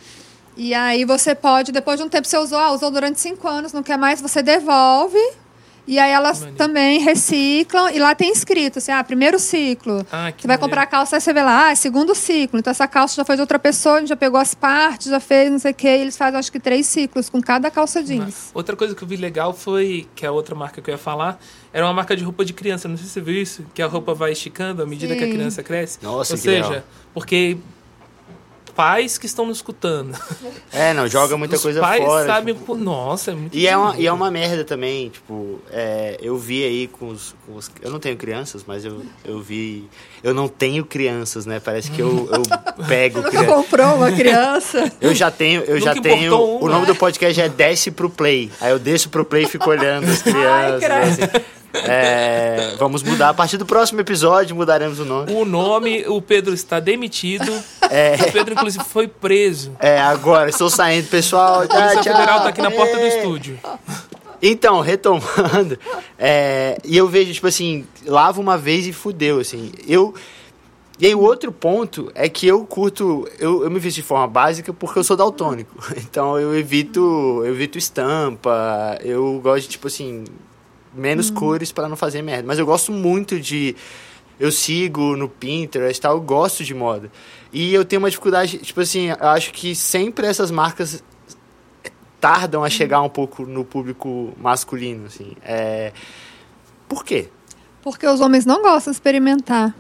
[0.56, 3.74] e aí você pode, depois de um tempo você usou, ah, usou durante cinco anos,
[3.74, 5.18] não quer mais, você devolve.
[5.86, 10.06] E aí elas também reciclam e lá tem escrito assim, ah, primeiro ciclo.
[10.12, 10.60] Ah, que Você vai maneiro.
[10.62, 12.58] comprar a calça, aí você vê lá, ah, é segundo ciclo.
[12.60, 15.20] Então essa calça já foi de outra pessoa, a gente já pegou as partes, já
[15.20, 15.88] fez não sei o quê.
[15.88, 18.50] E eles fazem acho que três ciclos com cada calça jeans.
[18.54, 20.98] Outra coisa que eu vi legal foi, que é a outra marca que eu ia
[20.98, 21.38] falar,
[21.74, 23.88] era uma marca de roupa de criança, não sei se você viu isso, que a
[23.88, 25.34] roupa vai esticando à medida que a Sim.
[25.34, 26.00] criança cresce.
[26.02, 26.84] Nossa, Ou que seja, legal.
[27.14, 27.58] porque
[28.76, 30.18] pais que estão nos escutando.
[30.76, 32.26] É, não, joga muita Os coisa pais fora.
[32.26, 36.18] sabem, tipo, nossa, é muito E é, uma, e é uma merda também, tipo, é,
[36.20, 39.88] eu vi aí com os, com os- Eu não tenho crianças, mas eu, eu vi.
[40.24, 41.60] Eu não tenho crianças, né?
[41.60, 42.42] Parece que eu, eu
[42.88, 43.48] pego Nunca criança.
[43.54, 44.92] comprou uma criança?
[45.00, 46.26] Eu já tenho, eu já Nunca tenho.
[46.26, 46.66] importou uma.
[46.66, 48.52] O nome do podcast é Desce pro Play.
[48.60, 50.80] Aí eu desço pro Play e fico olhando as crianças.
[50.84, 51.24] credo.
[51.36, 51.46] assim.
[51.86, 53.30] É, vamos mudar.
[53.30, 55.32] A partir do próximo episódio, mudaremos o nome.
[55.34, 57.52] O nome, o Pedro está demitido.
[57.90, 58.16] É.
[58.28, 59.76] O Pedro, inclusive, foi preso.
[59.80, 61.62] É, agora, estou saindo, pessoal.
[61.64, 62.44] A Polícia Tchau, Federal tchau.
[62.44, 63.60] tá aqui na porta do estúdio.
[64.46, 65.80] Então, retomando,
[66.20, 69.72] é, e eu vejo, tipo assim, lavo uma vez e fudeu, assim.
[69.88, 70.14] Eu.
[71.00, 73.28] E aí, o outro ponto é que eu curto.
[73.40, 75.74] Eu, eu me visto de forma básica porque eu sou daltônico.
[75.98, 77.00] Então, eu evito,
[77.46, 79.00] eu evito estampa.
[79.02, 80.26] Eu gosto de, tipo assim,
[80.96, 82.44] menos cores para não fazer merda.
[82.48, 83.76] Mas eu gosto muito de.
[84.40, 87.12] Eu sigo no Pinterest tal, eu gosto de moda.
[87.52, 91.04] E eu tenho uma dificuldade, tipo assim, eu acho que sempre essas marcas
[92.20, 95.34] tardam a chegar um pouco no público masculino, assim.
[95.44, 95.92] É...
[96.88, 97.30] Por quê?
[97.82, 99.76] Porque os homens não gostam de experimentar.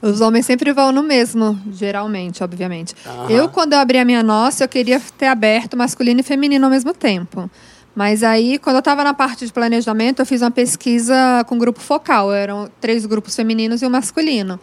[0.00, 2.94] Os homens sempre vão no mesmo, geralmente, obviamente.
[3.04, 3.30] Aham.
[3.30, 6.70] Eu, quando eu abri a minha nossa, eu queria ter aberto masculino e feminino ao
[6.70, 7.50] mesmo tempo.
[7.96, 11.14] Mas aí, quando eu estava na parte de planejamento, eu fiz uma pesquisa
[11.48, 12.30] com grupo focal.
[12.30, 14.60] Eram três grupos femininos e um masculino.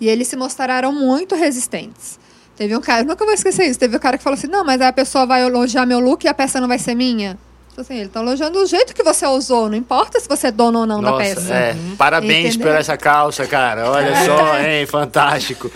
[0.00, 2.16] E eles se mostraram muito resistentes.
[2.56, 3.78] Teve um cara, nunca vou esquecer isso.
[3.78, 6.28] Teve um cara que falou assim: não, mas a pessoa vai elogiar meu look e
[6.28, 7.36] a peça não vai ser minha.
[7.76, 10.78] Assim, ele tá elogiando o jeito que você usou, não importa se você é dono
[10.78, 11.52] ou não da Nossa, peça.
[11.54, 11.76] é.
[11.98, 12.68] Parabéns Entendeu?
[12.72, 13.90] por essa calça, cara.
[13.90, 14.86] Olha só, hein?
[14.86, 15.70] Fantástico.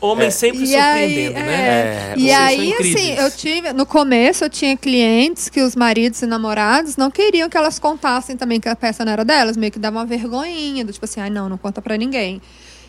[0.00, 2.12] Homem sempre surpreendendo, aí, né?
[2.12, 3.72] É, E vocês são aí, assim, eu tive.
[3.72, 8.36] No começo, eu tinha clientes que os maridos e namorados não queriam que elas contassem
[8.36, 11.20] também que a peça não era delas, meio que dava uma vergonhinha, do tipo assim,
[11.20, 12.40] ai, não, não conta pra ninguém.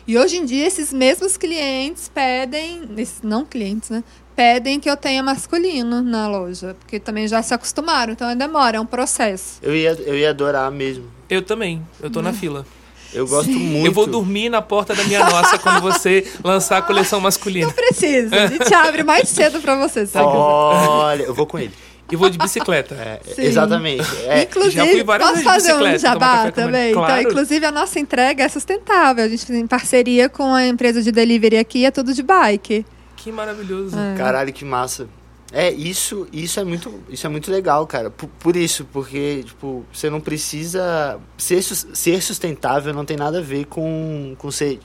[0.06, 4.02] E hoje em dia, esses mesmos clientes pedem, esses não clientes, né?
[4.34, 8.80] Pedem que eu tenha masculino na loja, porque também já se acostumaram, então demora, é
[8.80, 9.58] um processo.
[9.62, 11.04] Eu ia, eu ia adorar mesmo.
[11.28, 12.64] Eu também, eu tô na fila.
[13.12, 13.86] Eu gosto muito.
[13.86, 17.66] Eu vou dormir na porta da minha nossa quando você lançar a coleção masculina.
[17.66, 20.20] Não precisa, a gente abre mais cedo pra você, quiser.
[20.22, 21.72] Olha, eu vou com ele.
[22.10, 22.94] e vou de bicicleta.
[22.94, 23.42] É, Sim.
[23.42, 24.06] exatamente.
[24.26, 26.92] É, inclusive, já fui várias posso fazer um jabá também?
[26.92, 27.20] Claro.
[27.20, 29.24] Então, inclusive, a nossa entrega é sustentável.
[29.24, 32.84] A gente tem parceria com a empresa de delivery aqui, é tudo de bike.
[33.16, 33.96] Que maravilhoso.
[34.16, 35.08] Caralho, que massa.
[35.50, 38.10] É, isso, isso é muito, isso é muito legal, cara.
[38.10, 43.42] Por, por isso, porque, tipo, você não precisa ser, ser sustentável não tem nada a
[43.42, 44.78] ver com, com ser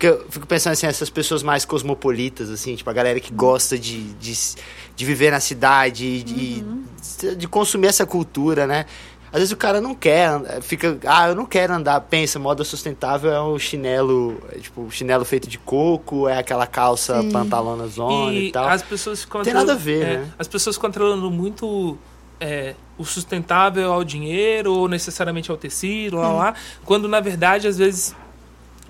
[0.00, 3.78] porque eu fico pensando assim, essas pessoas mais cosmopolitas, assim, tipo, a galera que gosta
[3.78, 4.32] de, de,
[4.96, 6.64] de viver na cidade, de,
[7.36, 8.86] de consumir essa cultura, né?
[9.32, 13.30] Às vezes o cara não quer, fica, ah, eu não quero andar, pensa, moda sustentável
[13.30, 17.30] é o chinelo, é, tipo, chinelo feito de coco, é aquela calça Sim.
[17.30, 18.68] pantalona zona e, E tal.
[18.68, 20.32] as pessoas ficam Tem nada a ver, é, né?
[20.36, 21.96] As pessoas ficam atrelando muito
[22.40, 27.78] é, o sustentável ao dinheiro, ou necessariamente ao tecido, lá, lá, quando na verdade, às
[27.78, 28.16] vezes,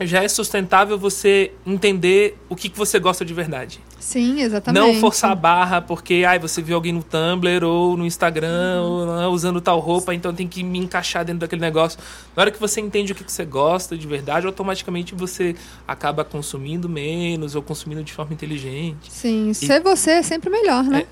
[0.01, 3.81] já é sustentável você entender o que, que você gosta de verdade.
[4.01, 4.83] Sim, exatamente.
[4.83, 9.11] Não forçar a barra porque ai, você viu alguém no Tumblr ou no Instagram ou,
[9.11, 11.99] ah, usando tal roupa, então tem que me encaixar dentro daquele negócio.
[12.35, 15.55] Na hora que você entende o que, que você gosta de verdade, automaticamente você
[15.87, 19.13] acaba consumindo menos ou consumindo de forma inteligente.
[19.13, 21.07] Sim, ser você é sempre melhor, né?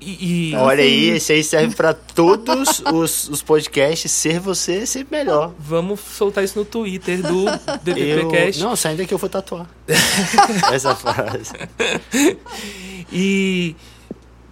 [0.00, 1.16] E, e- Olha aí, Assim.
[1.16, 4.10] esse aí serve pra todos os, os podcasts.
[4.10, 5.52] Ser você é sempre melhor.
[5.58, 8.60] vamos soltar isso no Twitter do Eu, DPPcast.
[8.62, 9.66] não, saindo daqui eu vou tatuar.
[10.72, 11.52] Essa frase.
[13.12, 13.74] E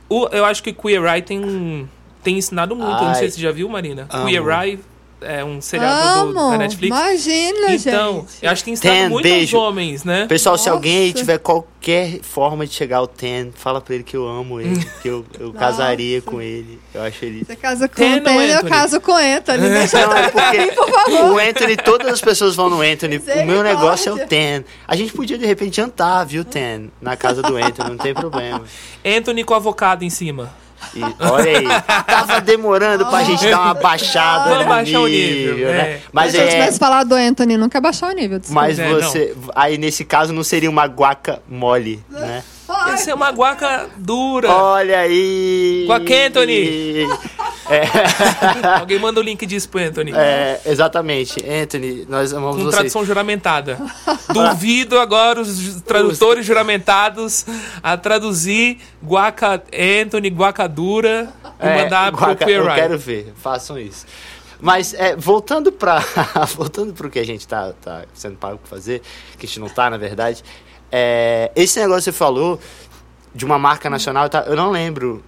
[0.09, 1.89] o, eu acho que Queer Eye tem,
[2.23, 2.91] tem ensinado muito.
[3.03, 3.31] Eu não sei Ai.
[3.31, 4.07] se você já viu, Marina.
[4.11, 4.27] Amo.
[4.27, 4.79] Queer Eye
[5.25, 6.97] é um seriado do- da Netflix.
[6.97, 8.29] Imagina, Então, gente.
[8.43, 9.57] eu acho que tem ensinado Ten, muito aos beijo.
[9.59, 10.27] homens, né?
[10.27, 10.71] Pessoal, se Nossa.
[10.77, 14.61] alguém aí tiver qualquer forma de chegar ao Ten, fala pra ele que eu amo
[14.61, 16.79] ele, que eu, eu casaria com ele.
[16.95, 17.45] Eu acho ele.
[17.45, 19.69] Você casa com Ten o Ten, eu caso com o Anthony.
[19.71, 21.33] Deixa Não, é porque por favor.
[21.33, 23.19] o Anthony, todas as pessoas vão no Anthony.
[23.19, 24.65] O meu negócio é o Ten.
[24.87, 26.91] A gente podia, de repente, jantar, viu, Ten?
[27.01, 28.63] Na casa do Anthony, não tem problema.
[29.05, 30.53] Anthony com avocado em cima.
[30.95, 31.67] E olha aí,
[32.07, 35.79] tava demorando pra gente dar uma baixada Vamos no baixar o nível, nível, né?
[35.79, 36.01] é.
[36.13, 38.41] Mas Se a gente é, tivesse falado do Anthony, nunca baixar o nível.
[38.51, 42.43] mas É, você, aí nesse caso não seria uma guaca mole, né?
[42.89, 44.51] Ia ser uma guaca dura.
[44.51, 45.85] Olha aí.
[45.87, 47.07] Guaca Anthony.
[48.81, 50.13] Alguém manda o link disso pro Anthony.
[50.15, 52.77] É, exatamente, Anthony, nós amamos Com você.
[52.77, 53.79] tradução juramentada.
[54.33, 57.47] Duvido agora os tradutores juramentados
[57.83, 59.63] a traduzir Guaca
[60.03, 62.75] Anthony, Guaca Dura e É, mandar pro guaca- Queer eu Eye.
[62.75, 64.07] quero ver, façam isso.
[64.61, 65.99] Mas é, voltando para
[66.55, 69.03] voltando pro que a gente tá, tá sendo pago pra fazer,
[69.39, 70.43] que a gente não tá, na verdade.
[70.91, 72.61] é, esse negócio que você falou
[73.35, 75.23] de uma marca nacional, tá, eu não lembro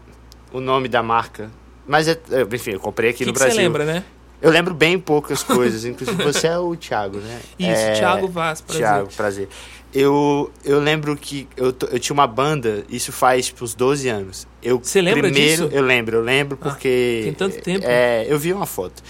[0.52, 1.50] o nome da marca.
[1.86, 3.62] Mas, é, é, enfim, eu comprei aqui que no que você Brasil.
[3.62, 4.04] lembra, né?
[4.40, 5.84] Eu lembro bem poucas coisas.
[5.86, 7.40] Inclusive, você é o Thiago, né?
[7.58, 8.82] Isso, é, Thiago Vaz, prazer.
[8.82, 9.48] Thiago, prazer.
[9.92, 14.46] Eu, eu lembro que eu, eu tinha uma banda, isso faz tipo, uns 12 anos.
[14.60, 15.76] Eu, Você lembra primeiro, disso?
[15.76, 17.20] Eu lembro, eu lembro Ah, porque.
[17.24, 17.86] tem tanto tempo.
[17.86, 19.02] É, eu vi uma foto.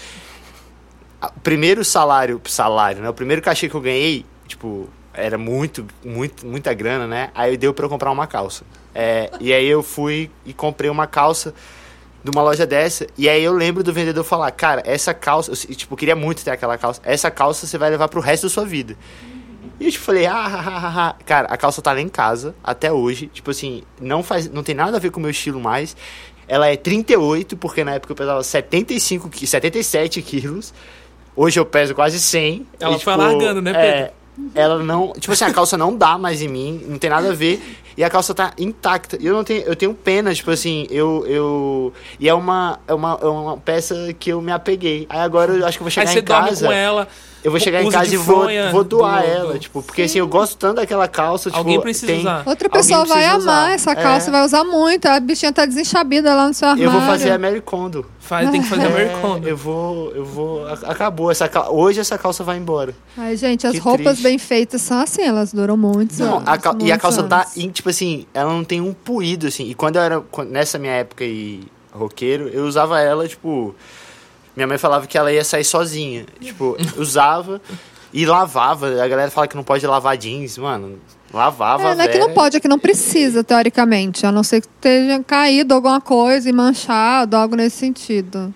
[1.21, 3.09] O primeiro salário, salário, né?
[3.09, 7.31] O primeiro cachê que eu ganhei, tipo, era muito, muito, muita grana, né?
[7.33, 8.63] Aí deu pra eu comprar uma calça.
[8.93, 11.53] É, e aí eu fui e comprei uma calça
[12.25, 13.05] de uma loja dessa.
[13.15, 16.49] E aí eu lembro do vendedor falar, cara, essa calça, eu, tipo, queria muito ter
[16.49, 16.99] aquela calça.
[17.05, 18.97] Essa calça você vai levar pro resto da sua vida.
[19.79, 22.55] E eu tipo, falei, ah, ah, ah, ah, cara, a calça tá lá em casa
[22.63, 23.27] até hoje.
[23.27, 25.95] Tipo assim, não faz, não tem nada a ver com o meu estilo mais.
[26.47, 30.73] Ela é 38, porque na época eu pesava 75, qui- 77 quilos.
[31.35, 32.65] Hoje eu peso quase 100.
[32.79, 34.13] Ela E, foi largando, né, é,
[34.53, 35.13] ela não.
[35.13, 37.61] Tipo assim, a calça não dá mais em mim, não tem nada a ver.
[37.97, 39.17] E a calça tá intacta.
[39.19, 39.61] E eu não tenho.
[39.63, 41.25] Eu tenho pena, tipo assim, eu.
[41.27, 45.05] eu e é uma, é, uma, é uma peça que eu me apeguei.
[45.09, 46.67] Aí agora eu acho que eu vou Aí chegar você em dorme casa.
[46.67, 47.07] com ela.
[47.45, 50.17] Eu vou chegar em casa e vou, vou doar do- ela, do- tipo, porque assim,
[50.17, 52.41] eu gosto tanto daquela calça, tipo, Alguém precisa tem- usar.
[52.45, 53.71] Outra pessoa vai amar usar.
[53.73, 54.31] essa calça, É.
[54.31, 55.05] vai usar muito.
[55.05, 56.87] A bichinha tá desenxabida lá no seu armário.
[56.87, 58.03] Eu vou fazer a Mary Kondo.
[58.19, 59.47] Faz, tem que fazer É, Americano.
[59.47, 62.95] eu vou, eu vou, a- acabou essa cal- hoje essa calça vai embora.
[63.15, 64.23] Ai, gente, as Que roupas triste.
[64.23, 66.47] bem feitas são assim, elas duram muitos Não, anos.
[66.47, 67.55] a cal- e a calça tá, anos.
[67.55, 69.69] em, tipo assim, ela não tem um puído, assim.
[69.69, 71.61] E quando eu era, nessa minha época e
[71.93, 73.75] roqueiro, eu usava ela, tipo...
[74.55, 76.25] Minha mãe falava que ela ia sair sozinha.
[76.39, 77.61] Tipo, usava
[78.13, 78.87] e lavava.
[79.03, 80.99] A galera fala que não pode lavar jeans, mano.
[81.33, 84.25] Lavava, É, não é que não pode, é que não precisa, teoricamente.
[84.25, 88.53] A não ser que tenha caído alguma coisa e manchado, algo nesse sentido.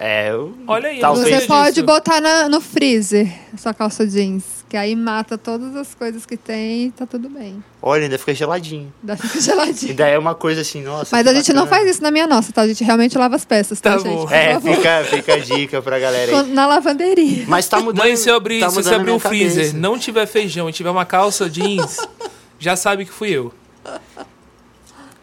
[0.00, 1.26] É, eu, Olha aí, talvez...
[1.26, 1.46] Você disso.
[1.48, 4.44] pode botar na- no freezer a sua calça jeans.
[4.68, 7.64] Que aí mata todas as coisas que tem e tá tudo bem.
[7.80, 8.92] Olha, ainda fica geladinho.
[9.00, 9.90] Ainda fica geladinho.
[9.92, 11.08] Ainda é uma coisa assim, nossa.
[11.16, 11.80] Mas a gente não bacana.
[11.84, 12.60] faz isso na minha nossa, tá?
[12.62, 14.26] A gente realmente lava as peças, tá, Tá gente?
[14.26, 14.76] Por É, favor.
[14.76, 16.48] fica, fica a dica pra galera aí.
[16.52, 17.44] Na lavanderia.
[17.48, 18.04] Mas tá mudando.
[18.04, 19.76] Mãe, se eu abrir, tá se você abrir o freezer, cabeça.
[19.78, 21.96] não tiver feijão e tiver uma calça jeans,
[22.60, 23.52] já sabe que fui eu.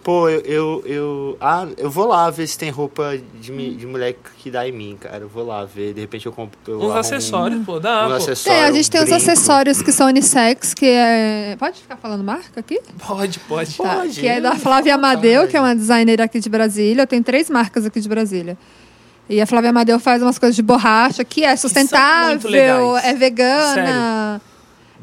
[0.06, 4.16] Pô, eu, eu, eu- Ah, eu vou lá ver se tem roupa de, de mulher
[4.38, 5.24] que dá em mim, cara.
[5.24, 5.96] Eu vou lá ver.
[5.96, 6.60] De repente eu compro.
[6.68, 8.14] Eu Uns acessórios, pô, dá, Um pô.
[8.14, 8.60] acessório.
[8.60, 9.18] Tem, a gente tem os brinco.
[9.32, 11.56] acessórios que são unissex, que é.
[11.58, 12.80] Pode ficar falando marca aqui?
[13.00, 13.76] Pode, pode.
[13.76, 17.02] Tá, Pode, que é da Flávia Amadeu, que é uma designer aqui de Brasília.
[17.02, 18.56] Eu tenho três marcas aqui de Brasília.
[19.28, 23.06] E a Flávia Amadeu faz umas coisas de borracha que é sustentável, legais.
[23.06, 24.42] é vegana.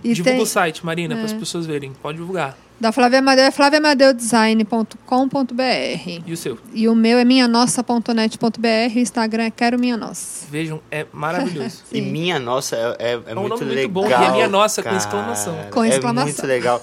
[0.04, 1.16] E Divulga tem, o site, Marina, É.
[1.16, 1.92] para as pessoas verem.
[2.00, 2.56] Pode divulgar.
[2.82, 6.22] Da Flávia Amadeu é flaviamadeudesign.com.br.
[6.26, 6.58] E o seu?
[6.74, 8.96] E o meu é minhanossa.net.br.
[8.96, 10.46] O Instagram é quero minha nossa.
[10.50, 11.82] Vejam, é maravilhoso.
[11.92, 13.90] E minha nossa é, é, é um muito nome muito legal.
[13.90, 14.96] bom, e é minha nossa, com cara.
[15.00, 15.56] exclamação.
[15.70, 16.32] Com É exclamação.
[16.32, 16.82] muito legal.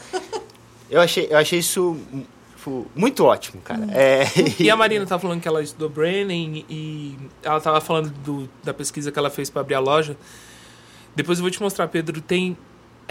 [0.89, 1.97] Eu achei, eu achei isso
[2.95, 3.85] muito ótimo, cara.
[3.91, 4.23] É,
[4.59, 8.73] E a Marina tava falando que ela estudou branding e ela tava falando do- da
[8.73, 10.15] pesquisa que ela fez para abrir a loja.
[11.15, 12.21] Depois eu vou te mostrar, Pedro.
[12.21, 12.55] Tem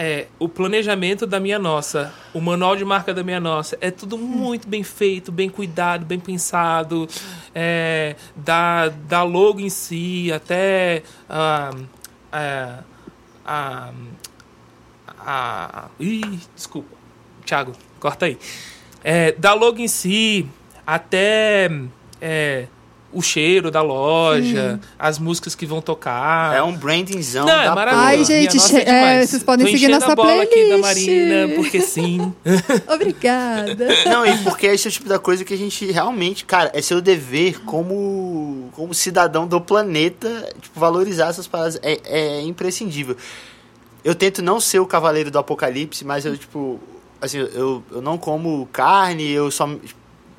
[0.01, 3.77] é, o planejamento da minha nossa, o manual de marca da minha nossa.
[3.81, 7.09] É tudo muito bem feito, bem cuidado, bem pensado.
[7.53, 11.71] É, da, da logo em si até a.
[12.31, 12.79] a,
[13.45, 13.93] a,
[15.19, 16.97] a ih, desculpa.
[17.45, 18.39] Thiago, corta aí.
[19.03, 20.49] É, da logo em si
[20.87, 21.69] até
[22.21, 22.69] é,
[23.13, 26.55] o cheiro da loja, as músicas que vão tocar.
[26.55, 28.07] é um brandingzão Não, é da maravilhoso.
[28.07, 29.31] Ai, gente, nossa é, demais.
[29.31, 31.07] vocês podem Tô seguir nossa a bola aqui da playlist.
[31.07, 32.35] Marina, porque sim.
[32.87, 33.89] Obrigada.
[34.07, 36.83] Não, e porque esse é o tipo da coisa que a gente realmente, cara, é
[36.83, 41.81] seu dever como, como cidadão do planeta, tipo, valorizar essas paradas.
[41.83, 43.17] É, é imprescindível.
[44.05, 46.79] Eu tento não ser o cavaleiro do apocalipse, mas eu, tipo,
[47.21, 49.69] assim, eu, eu não como carne, eu só.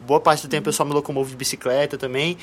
[0.09, 2.35] Boa parte do tempo eu só me locomovo de bicicleta também.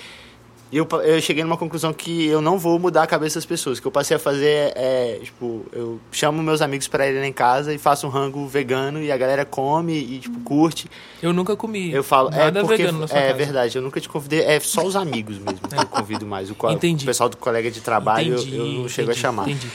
[0.70, 3.78] E eu, eu cheguei numa conclusão que eu não vou mudar a cabeça das pessoas.
[3.78, 7.26] O que eu passei a fazer é, tipo, eu chamo meus amigos para irem lá
[7.26, 10.88] em casa e faço um rango vegano e a galera come e, tipo, curte.
[11.20, 11.92] Eu nunca comi.
[11.92, 13.34] Eu falo, nada é porque vegano na sua é casa.
[13.38, 16.50] verdade, eu nunca te convidei, é só os amigos mesmo que eu convido mais.
[16.50, 17.04] O, co- Entendi.
[17.04, 19.48] o pessoal do colega de trabalho eu- Entendi, eu, não chego a entendi, chamar.
[19.48, 19.68] Entendi.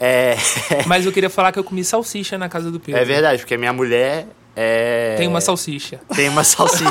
[0.00, 0.36] É,
[0.86, 3.00] Mas eu queria falar que eu comi salsicha na casa do Pedro.
[3.00, 4.26] é verdade, porque a minha mulher
[4.58, 6.00] é, Tem uma salsicha.
[6.14, 6.88] tem uma salsicha.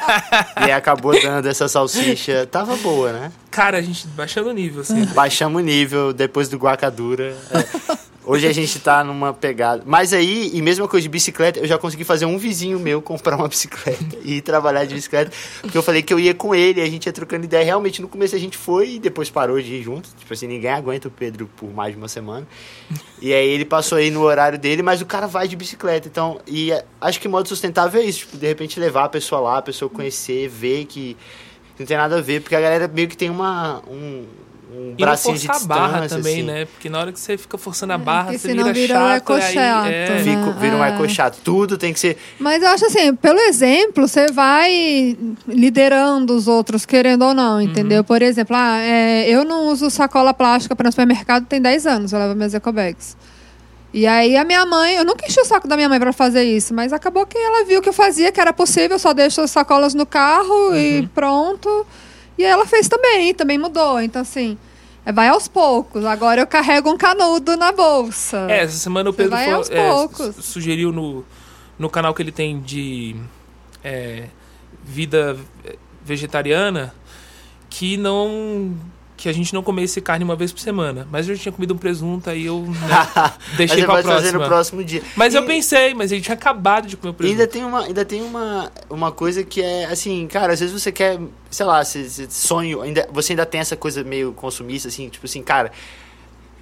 [0.66, 2.46] e acabou dando essa salsicha.
[2.50, 3.32] Tava boa, né?
[3.50, 5.04] Cara, a gente baixando o nível, assim.
[5.14, 7.36] Baixamos o nível depois do Guacadura.
[7.50, 8.01] É.
[8.24, 9.82] Hoje a gente tá numa pegada.
[9.84, 13.36] Mas aí, e mesma coisa de bicicleta, eu já consegui fazer um vizinho meu comprar
[13.36, 15.32] uma bicicleta e trabalhar de bicicleta.
[15.60, 17.64] Porque eu falei que eu ia com ele, a gente ia trocando ideia.
[17.64, 20.08] Realmente, no começo a gente foi e depois parou de ir junto.
[20.16, 22.46] Tipo assim, ninguém aguenta o Pedro por mais de uma semana.
[23.20, 26.06] E aí ele passou aí no horário dele, mas o cara vai de bicicleta.
[26.06, 28.20] Então, e acho que modo sustentável é isso.
[28.20, 31.16] Tipo, de repente levar a pessoa lá, a pessoa conhecer, ver que
[31.76, 32.40] não tem nada a ver.
[32.40, 33.82] Porque a galera meio que tem uma.
[33.88, 34.24] Um,
[34.74, 35.66] um E bracinho de distância.
[35.68, 36.42] barra também, assim.
[36.42, 36.64] né?
[36.64, 39.32] Porque na hora que você fica forçando a barra, porque você vira vira um chato.
[39.32, 40.08] aí, ecochato, é...
[40.08, 40.24] né?
[40.24, 40.88] Fico, vira um É.
[40.88, 41.38] eco chato.
[41.44, 42.16] Tudo tem que ser.
[42.38, 47.98] Mas eu acho assim, pelo exemplo, você vai liderando os outros, querendo ou não, entendeu?
[47.98, 48.04] Uhum.
[48.04, 52.12] Por exemplo, ah, é, eu não uso sacola plástica para no supermercado tem 10 anos,
[52.12, 53.16] eu levo minhas ecobags.
[53.94, 56.44] E aí a minha mãe, eu nunca enchi o saco da minha mãe para fazer
[56.44, 59.42] isso, mas acabou que ela viu que eu fazia, que era possível, eu só deixo
[59.42, 60.76] as sacolas no carro Uhum.
[60.76, 61.86] e pronto.
[62.38, 64.00] E ela fez também, também mudou.
[64.00, 64.56] Então, assim,
[65.04, 66.04] é, vai aos poucos.
[66.04, 68.46] Agora eu carrego um canudo na bolsa.
[68.48, 70.36] É, essa semana o Pedro vai falou- aos é, poucos.
[70.36, 71.24] su- sugeriu no,
[71.78, 73.16] no canal que ele tem de
[73.84, 74.24] é,
[74.82, 75.36] vida
[76.04, 76.94] vegetariana
[77.70, 78.74] que não
[79.22, 81.06] que a gente não comesse carne uma vez por semana.
[81.10, 84.42] Mas eu já tinha comido um presunto, aí eu né, deixei pra pode fazer próxima.
[84.42, 85.02] no próximo dia.
[85.16, 87.40] Mas E- eu pensei, mas ele tinha acabado de comer o E presunto.
[87.40, 90.90] ainda tem, uma, ainda tem uma, uma coisa que é assim, cara, às vezes você
[90.90, 95.08] quer, sei lá, você, você sonho, ainda, você ainda tem essa coisa meio consumista, assim,
[95.08, 95.70] tipo assim, cara,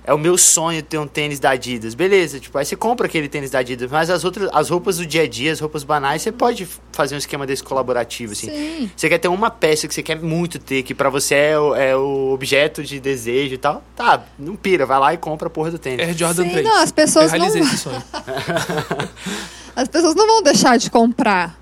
[0.04, 1.94] é o meu sonho ter um tênis da Adidas.
[1.94, 5.06] Beleza, tipo, aí você compra aquele tênis da Adidas, mas as outras, as roupas do
[5.06, 8.48] dia a dia, as roupas banais, você pode fazer um esquema desse colaborativo, assim.
[8.48, 8.90] Sim.
[8.96, 11.74] Você quer ter uma peça que você quer muito ter, que pra você é o,
[11.74, 13.82] é o objeto de desejo e tal.
[13.94, 16.00] Tá, não pira, vai lá e compra a porra do tênis.
[16.06, 16.64] Air Jordan Sim, 3.
[16.64, 18.02] não, as pessoas eu realizei não- esse sonho.
[19.76, 21.60] As pessoas não vão deixar de comprar.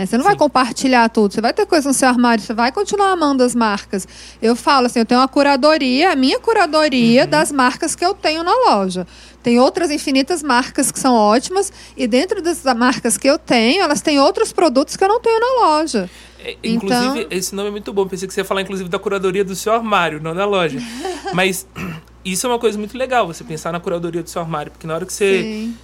[0.00, 0.06] Né?
[0.06, 0.38] Você não vai Sim.
[0.38, 1.34] compartilhar tudo.
[1.34, 4.06] Você vai ter coisa no seu armário, você vai continuar amando as marcas.
[4.40, 7.30] Eu falo assim, eu tenho uma curadoria, a minha curadoria Uhum.
[7.30, 9.06] das marcas que eu tenho na loja.
[9.42, 14.00] Tem outras infinitas marcas que são ótimas e dentro dessas marcas que eu tenho, elas
[14.02, 16.10] têm outros produtos que eu não tenho na loja.
[16.42, 18.06] É, Então- Inclusive, esse nome é muito bom.
[18.06, 20.78] Pensei que você ia falar, inclusive, da curadoria do seu armário, não da loja.
[21.34, 21.66] Mas
[22.24, 24.72] isso é uma coisa muito legal, você pensar na curadoria do seu armário.
[24.72, 25.76] Porque na hora que você Sim.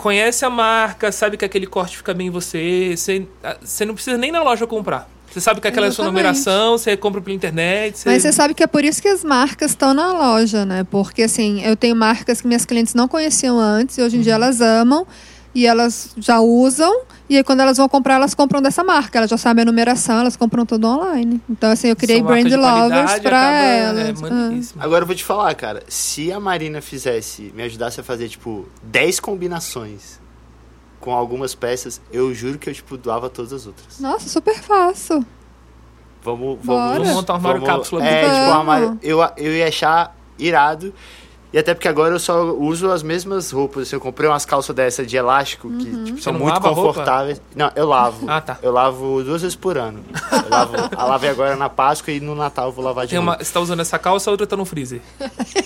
[0.00, 3.94] Conhece a marca, sabe que aquele corte fica bem em você, você, ah, você não
[3.94, 5.08] precisa nem na loja comprar.
[5.30, 6.24] Você sabe que aquela é a sua Exatamente.
[6.24, 7.98] numeração, você compra pela internet.
[7.98, 8.08] Você...
[8.08, 10.84] Mas você sabe que é por isso que as marcas estão na loja, né?
[10.90, 14.32] Porque assim, eu tenho marcas que minhas clientes não conheciam antes e hoje em dia
[14.34, 15.06] elas amam.
[15.54, 17.02] E elas já usam.
[17.28, 19.18] E aí, quando elas vão comprar, elas compram dessa marca.
[19.18, 21.40] Elas já sabem a numeração, elas compram tudo online.
[21.48, 24.08] Então, assim, eu criei São marcas brand lovers pra acaba, elas.
[24.08, 24.20] É, Ah.
[24.30, 24.82] maneiríssimo.
[24.82, 25.82] Agora eu vou te falar, cara.
[25.88, 30.18] Se a Marina fizesse, me ajudasse a fazer, tipo, 10 combinações
[30.98, 34.00] com algumas peças, eu juro que eu, tipo, doava todas as outras.
[34.00, 35.24] Nossa, super fácil.
[36.22, 38.98] Vamos, vamos, Vamos montar um armário vamos- cápsula É, tipo, um armário.
[39.02, 40.92] Eu, eu ia achar irado.
[41.52, 43.88] E até porque agora eu só uso as mesmas roupas.
[43.88, 46.04] Assim, eu comprei umas calças dessa de elástico que Uhum.
[46.04, 47.42] tipo, Você são muito confortáveis.
[47.56, 48.30] Não, eu lavo.
[48.30, 48.56] Ah, tá.
[48.62, 50.04] Eu lavo duas vezes por ano.
[50.32, 53.18] Eu lavo, a lavei agora na Páscoa e no Natal eu vou lavar de Tem
[53.18, 53.30] novo.
[53.32, 55.00] uma, você tá usando essa calça, a outra tá no freezer.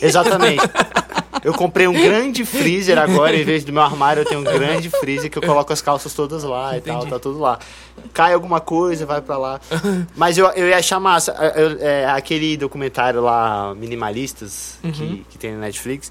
[0.01, 0.63] Exatamente.
[1.45, 4.89] Eu comprei um grande freezer agora, em vez do meu armário, eu tenho um grande
[4.89, 7.11] freezer que eu coloco as calças todas lá e tal, Entendi.
[7.11, 7.59] tá tudo lá.
[8.15, 9.61] Cai alguma coisa, vai pra lá.
[10.17, 11.33] Mas eu, eu ia achar massa.
[11.55, 14.91] eu- é, aquele documentário lá, Minimalistas, Uhum.
[14.93, 16.11] que, que tem na Netflix.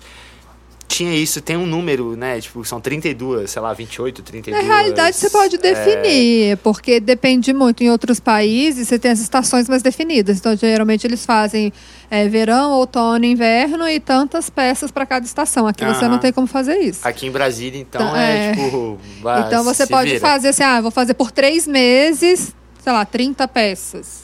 [0.88, 2.40] Tinha isso, tem um número, né?
[2.40, 4.64] Tipo, são 32, sei lá, 28, 32.
[4.64, 7.84] Na realidade, você pode é, definir, porque depende muito.
[7.84, 10.38] Em outros países, você tem as estações mais definidas.
[10.38, 11.74] Então, geralmente, eles fazem
[12.12, 15.66] é, verão, outono, inverno e tantas peças para cada estação.
[15.66, 17.08] Aqui você não tem como fazer isso.
[17.08, 18.52] Aqui em Brasília, então, Então, é, é.
[18.52, 19.00] tipo.
[19.48, 20.20] Então, você pode vira.
[20.20, 24.23] fazer assim, ah, vou fazer por três meses, sei lá, 30 peças.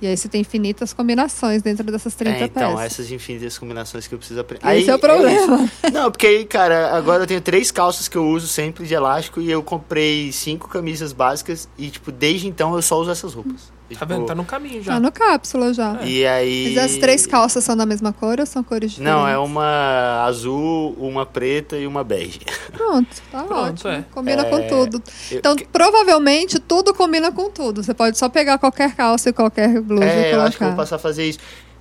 [0.00, 2.86] E aí você tem infinitas combinações dentro dessas 30 É, então, peças.
[2.92, 4.78] essas infinitas combinações que eu preciso aprender.
[4.78, 5.64] Esse é o problema.
[5.64, 5.90] isso.
[5.92, 9.40] Não, porque aí, cara, agora eu tenho três calças que eu uso sempre de elástico
[9.40, 13.72] e eu comprei cinco camisas básicas e, tipo, desde então eu só uso essas roupas.
[13.90, 14.26] E, Tá tipo, vendo?
[14.26, 14.92] Tá no caminho já.
[14.94, 15.98] Tá no cápsula já.
[16.02, 16.74] E aí...
[16.74, 19.14] Mas as três calças são da mesma cor ou são cores diferentes?
[19.16, 22.40] Não, é uma azul, uma preta e uma bege.
[22.72, 23.90] Pronto, tá Pronto, ótimo.
[23.90, 24.04] é.
[24.12, 25.02] Combina É, com tudo.
[25.30, 27.82] eu- Então, provavelmente, tudo combina com tudo.
[27.82, 30.66] Você pode só pegar qualquer calça e qualquer blusa e É, eu acho que eu
[30.68, 30.76] vou colocar.
[30.76, 31.38] passar a fazer isso.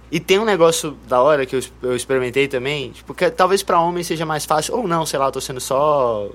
[0.09, 3.81] E tem um negócio da hora que eu, eu experimentei também, tipo, que talvez pra
[3.81, 6.29] homem seja mais fácil, ou não, sei lá, eu tô sendo só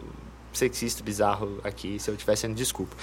[0.52, 2.94] sexista, bizarro aqui, se eu estiver sendo desculpa.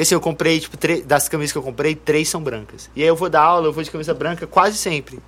[0.00, 2.88] Porque assim, eu comprei, tipo, das camisas que eu comprei, três são brancas.
[2.96, 5.18] E aí eu vou dar aula, eu vou de camisa branca quase sempre.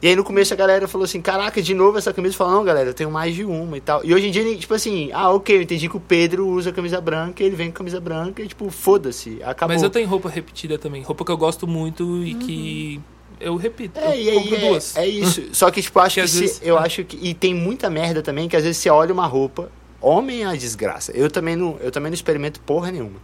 [0.00, 2.32] E aí no começo a galera falou assim, caraca, de novo essa camisa?
[2.32, 4.02] Eu falei, não, galera, eu tenho mais de uma e tal.
[4.02, 6.98] E hoje em dia, tipo assim, ah, ok, eu entendi que o Pedro usa camisa
[6.98, 9.74] branca, ele vem com camisa branca e tipo, foda-se, acabou.
[9.74, 11.02] Mas eu tenho roupa repetida também.
[11.02, 13.00] Roupa que eu gosto muito e que
[13.38, 14.00] eu repito.
[14.00, 14.96] É, eu e aí compro é, duas.
[14.96, 15.42] é isso.
[15.52, 16.86] Só que, tipo, acho Que que, se, vezes- eu é.
[16.86, 17.18] acho que.
[17.20, 20.56] E tem muita merda também, que às vezes você olha uma roupa, homem é uma
[20.56, 21.12] desgraça.
[21.12, 23.20] Eu também não, eu também não experimento porra nenhuma.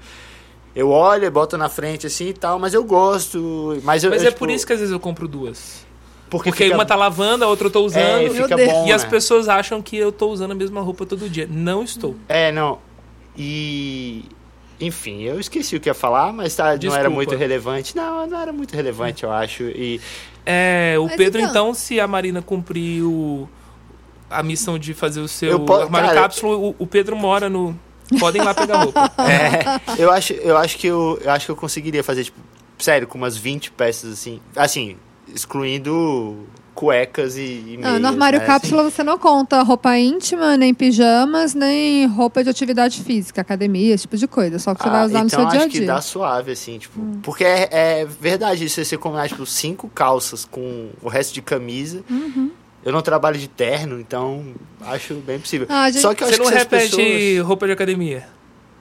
[0.76, 3.80] Eu olho, boto na frente assim e tal, mas eu gosto.
[3.82, 5.86] Mas, eu, Mas eu, é tipo, por isso que às vezes eu compro duas.
[6.28, 8.02] Porque, Porque fica, uma tá lavando, a outra eu tô usando.
[8.26, 8.86] É, fica bom.
[8.86, 9.08] E as né?
[9.10, 11.48] pessoas acham que eu tô usando a mesma roupa todo dia.
[11.50, 12.14] Não estou.
[12.28, 12.78] É, não.
[13.36, 14.24] E.
[14.78, 17.96] Enfim, eu esqueci o que ia falar, mas tá, não era muito relevante.
[17.96, 19.62] Não, não era muito relevante, eu acho.
[19.62, 19.98] E.
[20.44, 21.74] É, o Mas Pedro, então- então...
[21.74, 23.48] se a Marina cumprir o-
[24.28, 27.48] a missão de fazer o seu Eu po- armário cara- cápsula, o, o Pedro mora
[27.48, 27.78] no.
[28.18, 29.10] Podem ir lá pegar roupa.
[29.18, 32.38] É, eu acho, eu acho que eu, eu acho que eu conseguiria fazer, tipo,
[32.78, 34.40] sério, com umas 20 peças assim.
[34.54, 34.96] Assim,
[35.34, 40.58] excluindo cuecas e, e Ah, meias, no armário né, cápsula você não conta roupa íntima,
[40.58, 44.58] nem pijamas, nem roupa de atividade física, academia, esse tipo de coisa.
[44.58, 45.86] Só que você Ah, vai usar no então seu dia a acho que dia.
[45.86, 47.00] dá suave, assim, tipo.
[47.22, 47.68] Porque é,
[48.02, 52.04] é verdade isso, você combinar, tipo, cinco calças com o resto de camisa.
[52.10, 52.50] Uhum.
[52.86, 55.66] Eu não trabalho de terno, então acho bem possível.
[55.68, 57.46] Ah, gente- Só que eu Você acho não que repete pessoas...
[57.46, 58.28] roupa de academia.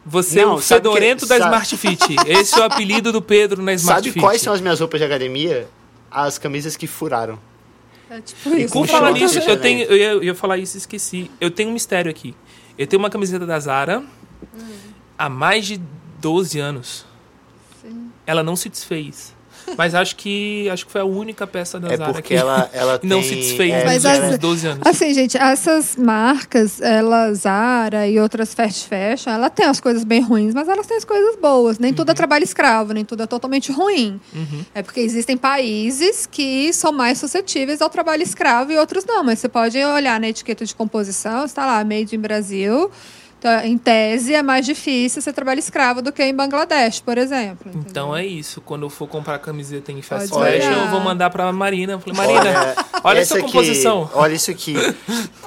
[0.05, 2.15] Você é Não, o sabe que- fedorento da sabe- Smart Fit.
[2.27, 4.19] Esse é o apelido do Pedro na Smart Sabe Fit.
[4.23, 5.67] quais são as minhas roupas de academia?
[6.11, 7.39] As camisas que furaram.
[8.07, 8.73] É tipo E isso.
[8.73, 11.31] Por falar nisso, eu, tenho, eu, ia, eu ia falar isso e esqueci.
[11.41, 12.35] Eu tenho um mistério aqui.
[12.77, 14.03] Eu tenho uma camiseta da Zara
[15.17, 15.81] há mais de
[16.21, 17.03] 12 anos.
[17.81, 18.11] Sim.
[18.27, 19.33] Ela não se desfez.
[19.77, 22.69] Mas acho que acho que foi a única peça da É Zara porque que ela,
[22.73, 24.81] ela não tem, se desfez é, nos Mas últimos as- 12 anos.
[24.87, 30.21] Assim, gente, essas marcas, ela, Zara e outras fast fashion, ela tem as coisas bem
[30.21, 31.79] ruins, mas elas têm as coisas boas.
[31.79, 34.19] Nem tudo é trabalho escravo, nem tudo é totalmente ruim.
[34.33, 34.65] Uhum.
[34.73, 39.23] É porque existem países que são mais suscetíveis ao trabalho escravo e outros não.
[39.23, 42.91] Mas você pode olhar na etiqueta de composição, está lá, made in Brasil.
[43.45, 47.69] Então, em tese, é mais difícil ser trabalho escravo do que em Bangladesh, por exemplo.
[47.69, 47.85] entendeu?
[47.87, 48.59] Então é isso.
[48.59, 51.93] Quando eu for comprar camiseta em fast Pode fashion, eu vou mandar pra Marina.
[51.93, 54.09] Eu falei, Marina, olha, essa essa aqui, composição.
[54.15, 54.73] Olha isso aqui.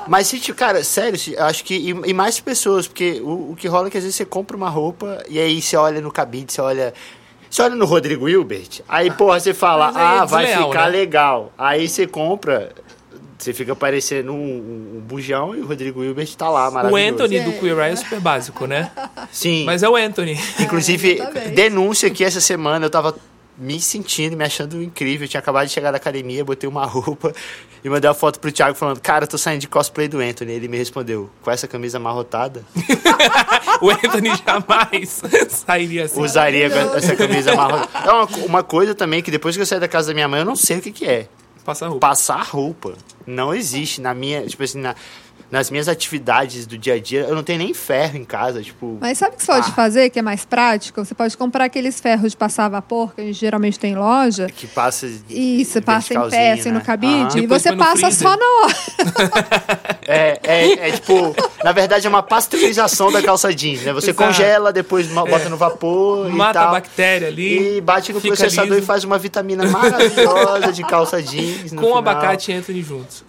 [0.06, 1.74] Mas, se, tipo, cara, sério, acho que.
[1.74, 4.56] E, e mais pessoas, porque o, o que rola é que às vezes você compra
[4.56, 6.94] uma roupa e aí você olha no cabide, você olha.
[7.50, 10.98] Você olha no Rodrigo Hilbert, aí, porra, você fala, é ah, vai ficar né?
[10.98, 11.50] legal.
[11.56, 12.70] Aí você compra,
[13.38, 17.14] você fica parecendo um, um bujão e o Rodrigo Hilbert tá lá, O maravilhoso.
[17.14, 17.52] Anthony do É.
[17.52, 18.90] Queer Eye é super básico, né?
[19.30, 19.64] Sim.
[19.64, 20.36] Mas é o Anthony.
[20.58, 21.50] Inclusive, exatamente.
[21.50, 23.14] denúncia que essa semana eu tava
[23.56, 25.24] me sentindo, me achando incrível.
[25.24, 27.32] Eu tinha acabado de chegar da academia, botei uma roupa
[27.84, 30.52] e mandei uma foto pro Thiago falando: Cara, eu tô saindo de cosplay do Anthony.
[30.52, 32.64] Ele me respondeu: Com essa camisa amarrotada?
[33.80, 36.20] o Anthony jamais sairia assim.
[36.20, 38.08] Usaria essa camisa amarrotada.
[38.08, 40.40] É uma, uma coisa também que depois que eu saí da casa da minha mãe,
[40.40, 41.28] eu não sei o que, que é.
[41.64, 42.08] Passar roupa.
[42.08, 42.94] Passar roupa.
[43.28, 44.46] Não existe na minha.
[44.46, 44.94] Tipo assim, na
[45.50, 48.98] nas minhas atividades do dia a dia, eu não tenho nem ferro em casa, tipo...
[49.00, 49.54] Mas sabe o que você ah.
[49.56, 51.04] pode fazer, que é mais prático?
[51.04, 54.46] Você pode comprar aqueles ferros de passar vapor, que a gente geralmente tem em loja.
[54.46, 55.08] Que passa...
[55.28, 56.78] Isso, passa em pé, assim, né?
[56.78, 57.42] no cabide, ah.
[57.42, 58.74] e você passa só na hora.
[60.06, 61.34] é, é, é, tipo...
[61.64, 63.92] Na verdade, é uma pasteurização da calça jeans, né?
[63.92, 64.26] Você Exato.
[64.26, 65.48] congela, depois bota é.
[65.48, 67.76] no vapor Mata e tal, a bactéria ali.
[67.76, 68.82] E bate no processador liso.
[68.82, 73.24] e faz uma vitamina maravilhosa de calça jeans Com o abacate entra juntos.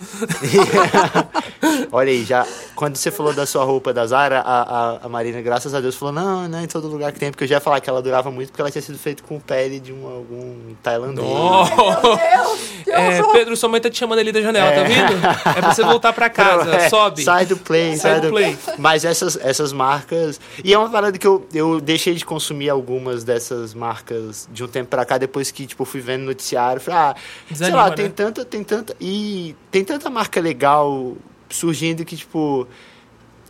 [1.91, 2.45] Olha já.
[2.75, 5.95] Quando você falou da sua roupa da Zara, a, a, a, Marina, graças a Deus,
[5.95, 7.89] falou: não, não é em todo lugar que tem, porque eu já ia falar que
[7.89, 11.27] ela durava muito porque ela tinha sido feita com pele de um, algum tailandês.
[11.27, 11.65] Oh.
[11.65, 12.79] Meu Deus!
[12.87, 14.83] É, Pedro, sua mãe tá te chamando ali da janela, tá é.
[14.83, 15.57] tá vendo?
[15.57, 17.23] É pra você voltar pra casa, é, sobe.
[17.23, 18.57] Sai do play, sai, sai do, do play.
[18.77, 20.39] Mas essas, essas marcas.
[20.63, 24.67] E é uma parada que eu, eu deixei de consumir algumas dessas marcas de um
[24.67, 26.81] tempo pra cá, depois que, tipo, fui vendo noticiário.
[26.81, 27.15] Falei, ah,
[27.49, 27.95] Desanima, sei lá, né?
[27.95, 28.95] tem tanta, tem tanta.
[28.99, 31.15] E tem tanta marca legal
[31.49, 32.67] surgindo que, tipo.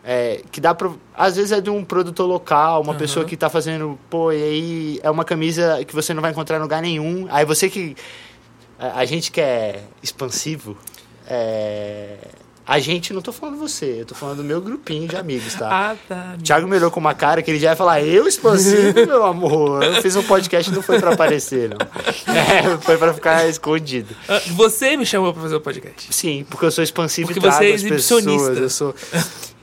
[0.04, 0.92] É, que dá pra.
[1.14, 2.98] Às vezes é de um produtor local, uma uhum.
[2.98, 4.00] pessoa que tá fazendo.
[4.10, 7.28] Pô, e aí é uma camisa que você não vai encontrar em lugar nenhum.
[7.30, 7.96] Aí você que.
[8.78, 10.78] A, a gente que é expansivo.
[11.28, 12.18] É,
[12.70, 15.68] a gente, não tô falando você, eu tô falando do meu grupinho de amigos, tá?
[15.90, 16.36] ah, tá.
[16.44, 19.82] Thiago me olhou com uma cara que ele já ia falar, eu expansivo, meu amor.
[19.82, 21.78] Eu fiz um podcast e não foi pra aparecer, não.
[22.30, 24.16] É, foi pra ficar escondido.
[24.28, 26.14] Ah, você me chamou pra fazer o podcast?
[26.14, 28.50] Sim, porque eu sou expansivo porque e trago você é exibicionista.
[28.50, 28.96] Pessoas, eu sou...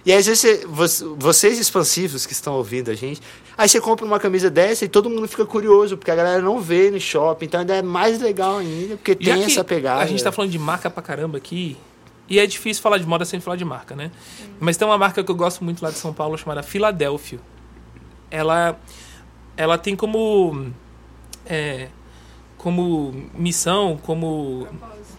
[0.05, 3.21] E às vezes você, vocês expansivos que estão ouvindo a gente,
[3.57, 6.61] aí você compra uma camisa dessa e todo mundo fica curioso, porque a galera não
[6.61, 10.03] vê no shopping, então ainda é mais legal ainda, porque Já tem essa pegada.
[10.03, 11.77] A gente tá falando de marca pra caramba aqui,
[12.29, 14.11] e é difícil falar de moda sem falar de marca, né?
[14.59, 17.39] Mas tem uma marca que eu gosto muito lá de São Paulo chamada Filadélfia.
[18.31, 18.79] Ela,
[19.57, 20.73] ela tem como,
[21.45, 21.89] é,
[22.59, 24.67] como missão, como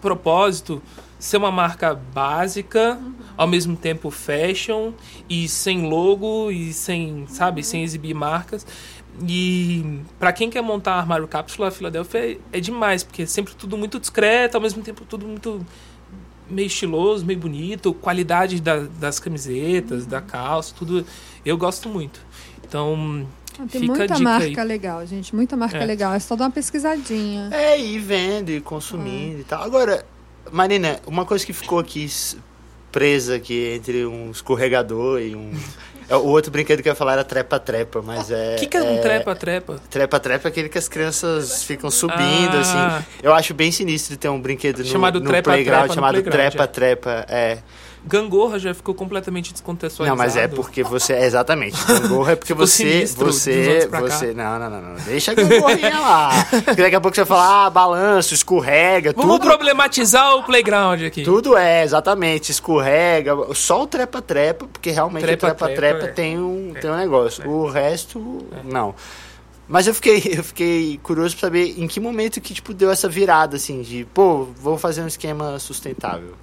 [0.00, 0.82] propósito
[1.18, 3.14] ser uma marca básica, uhum.
[3.36, 4.92] ao mesmo tempo fashion
[5.28, 8.66] e sem logo e sem, sabe, sem exibir marcas.
[9.26, 13.54] E para quem quer montar armário cápsula, a Filadélfia é, é demais, porque é sempre
[13.54, 15.66] tudo muito discreto, ao mesmo tempo tudo muito
[16.50, 21.04] meio estiloso, meio bonito, qualidade da, das camisetas, da calça, tudo.
[21.44, 22.20] Eu gosto muito.
[22.66, 23.26] Então,
[23.58, 24.68] ah, tem Fica muita marca aí.
[24.68, 25.34] legal, gente.
[25.34, 25.84] Muita marca é.
[25.84, 26.12] legal.
[26.12, 27.48] É só dar uma pesquisadinha.
[27.52, 29.40] É, e vende, e consumindo é.
[29.40, 29.62] e tal.
[29.62, 30.06] Agora,
[30.52, 32.06] Marina, uma coisa que ficou aqui
[32.92, 35.52] presa aqui entre um escorregador e um.
[36.08, 38.56] É, o outro brinquedo que eu ia falar era trepa-trepa, mas é.
[38.56, 39.80] O que, que é, um trepa-trepa?
[39.90, 42.60] Trepa-trepa é aquele que as crianças ficam subindo, ah.
[42.60, 43.06] assim.
[43.22, 47.26] Eu acho bem sinistro ter um brinquedo no, chamado no trepa, playground trepa, chamado trepa-trepa.
[47.28, 47.58] É.
[48.06, 50.16] Gangorra já ficou completamente descontextualizado.
[50.16, 51.12] Não, mas é porque você.
[51.14, 51.76] É exatamente.
[51.86, 53.06] Gangorra é porque você.
[53.06, 53.88] Você.
[53.90, 54.34] Você.
[54.34, 54.94] Não, não, não, não.
[55.04, 56.30] Deixa a gangorrinha lá.
[56.64, 59.12] Porque daqui a pouco você vai falar, ah, balanço, escorrega.
[59.14, 61.22] Vamos tudo, problematizar o playground aqui.
[61.22, 62.50] Tudo é, exatamente.
[62.50, 63.32] Escorrega.
[63.54, 66.08] Só o trepa-trepa, porque realmente trepa, o trepa-trepa é.
[66.08, 66.80] tem, um, é.
[66.80, 67.44] tem um negócio.
[67.44, 67.46] É.
[67.46, 68.94] O resto, não.
[69.68, 73.08] Mas eu fiquei, eu fiquei curioso pra saber em que momento que, tipo, deu essa
[73.08, 76.34] virada, assim, de, pô, vou fazer um esquema sustentável.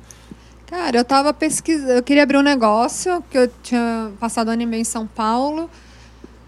[0.68, 4.64] Cara, eu tava pesquisando, eu queria abrir um negócio, que eu tinha passado um ano
[4.64, 5.70] e meio em São Paulo,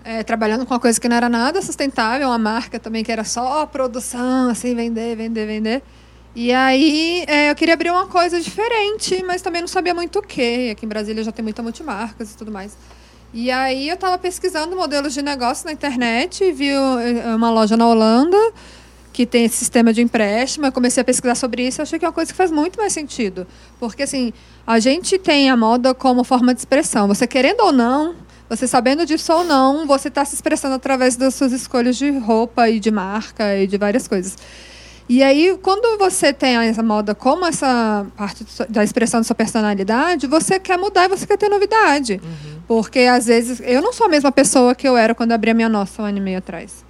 [0.03, 3.23] é, trabalhando com uma coisa que não era nada sustentável, uma marca também que era
[3.23, 5.83] só produção, assim, vender, vender, vender.
[6.35, 10.21] E aí é, eu queria abrir uma coisa diferente, mas também não sabia muito o
[10.23, 10.71] que.
[10.71, 12.75] Aqui em Brasília já tem muita multimarcas e tudo mais.
[13.33, 17.87] E aí eu estava pesquisando modelos de negócio na internet, vi é, uma loja na
[17.87, 18.37] Holanda
[19.17, 20.67] que tem esse sistema de empréstimo.
[20.67, 22.77] Eu comecei a pesquisar sobre isso e achei que é uma coisa que faz muito
[22.77, 23.47] mais sentido.
[23.79, 24.31] Porque, assim,
[24.65, 27.07] a gente tem a moda como forma de expressão.
[27.07, 28.13] Você querendo ou não,
[28.47, 32.69] você sabendo disso ou não, você está se expressando através das suas escolhas de roupa
[32.69, 34.37] e de marca e de várias coisas.
[35.09, 40.27] E aí, quando você tem essa moda como essa parte da expressão da sua personalidade,
[40.27, 42.21] você quer mudar e você quer ter novidade.
[42.23, 42.59] Uhum.
[42.67, 45.55] Porque, às vezes, eu não sou a mesma pessoa que eu era quando abri a
[45.55, 46.85] minha nossa um ano e meio atrás.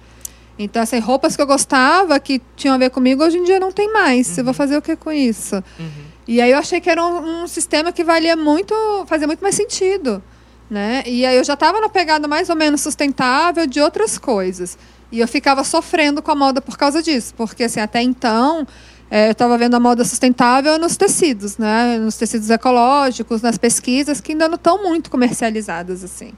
[0.58, 3.70] Então, assim, roupas que eu gostava, que tinham a ver comigo, hoje em dia não
[3.70, 4.28] tem mais.
[4.30, 4.34] Uhum.
[4.38, 5.56] Eu vou fazer o que com isso?
[5.78, 6.08] Uhum.
[6.26, 8.74] E aí eu achei que era um, um, sistema que valia muito,
[9.06, 10.22] fazia muito mais sentido.
[10.68, 11.02] Né?
[11.06, 14.76] E aí eu já estava na pegada mais ou menos sustentável de outras coisas.
[15.10, 17.32] E eu ficava sofrendo com a moda por causa disso.
[17.34, 18.66] Porque, assim, até então,
[19.10, 21.96] é, eu estava vendo a moda sustentável nos tecidos, né?
[21.98, 26.32] Nos tecidos ecológicos, nas pesquisas, que ainda não estão muito comercializadas, assim.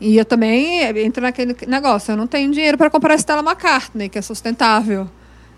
[0.00, 4.18] E eu também entro naquele negócio, eu não tenho dinheiro para comprar Stella McCartney, que
[4.18, 5.08] é sustentável.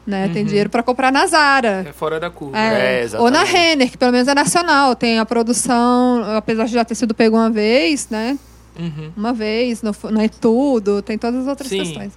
[0.05, 0.28] Né?
[0.30, 1.84] Tem dinheiro para comprar na Zara.
[1.88, 2.59] É fora da curva.
[2.59, 3.45] É, É, ou na.
[3.45, 4.97] Renner, que pelo menos é nacional.
[4.97, 8.36] Tem a produção, apesar de já ter sido pego uma vez, né?
[8.76, 9.12] Uhum.
[9.16, 11.78] Uma vez, não, não é tudo, tem todas as outras Sim.
[11.78, 12.12] questões.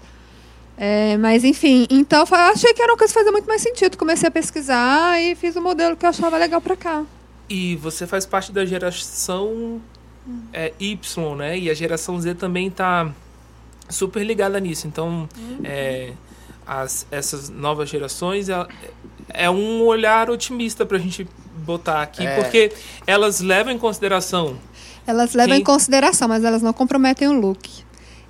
[0.77, 3.97] É, mas enfim, então eu achei que era uma coisa que fazia muito mais sentido.
[3.97, 7.03] Comecei a pesquisar e fiz o modelo que eu achava legal para cá.
[7.47, 9.79] E você faz parte da geração
[10.53, 11.57] é, Y, né?
[11.57, 13.11] E a geração Z também tá
[13.89, 14.87] super ligada nisso.
[14.87, 15.27] Então,
[15.63, 16.13] é,
[16.65, 18.65] as, essas novas gerações é,
[19.29, 22.35] é um olhar otimista pra gente botar aqui, É.
[22.41, 22.71] porque
[23.05, 24.55] elas levam em consideração.
[25.07, 25.61] Elas levam Sim.
[25.61, 27.69] em consideração, mas elas não comprometem o look.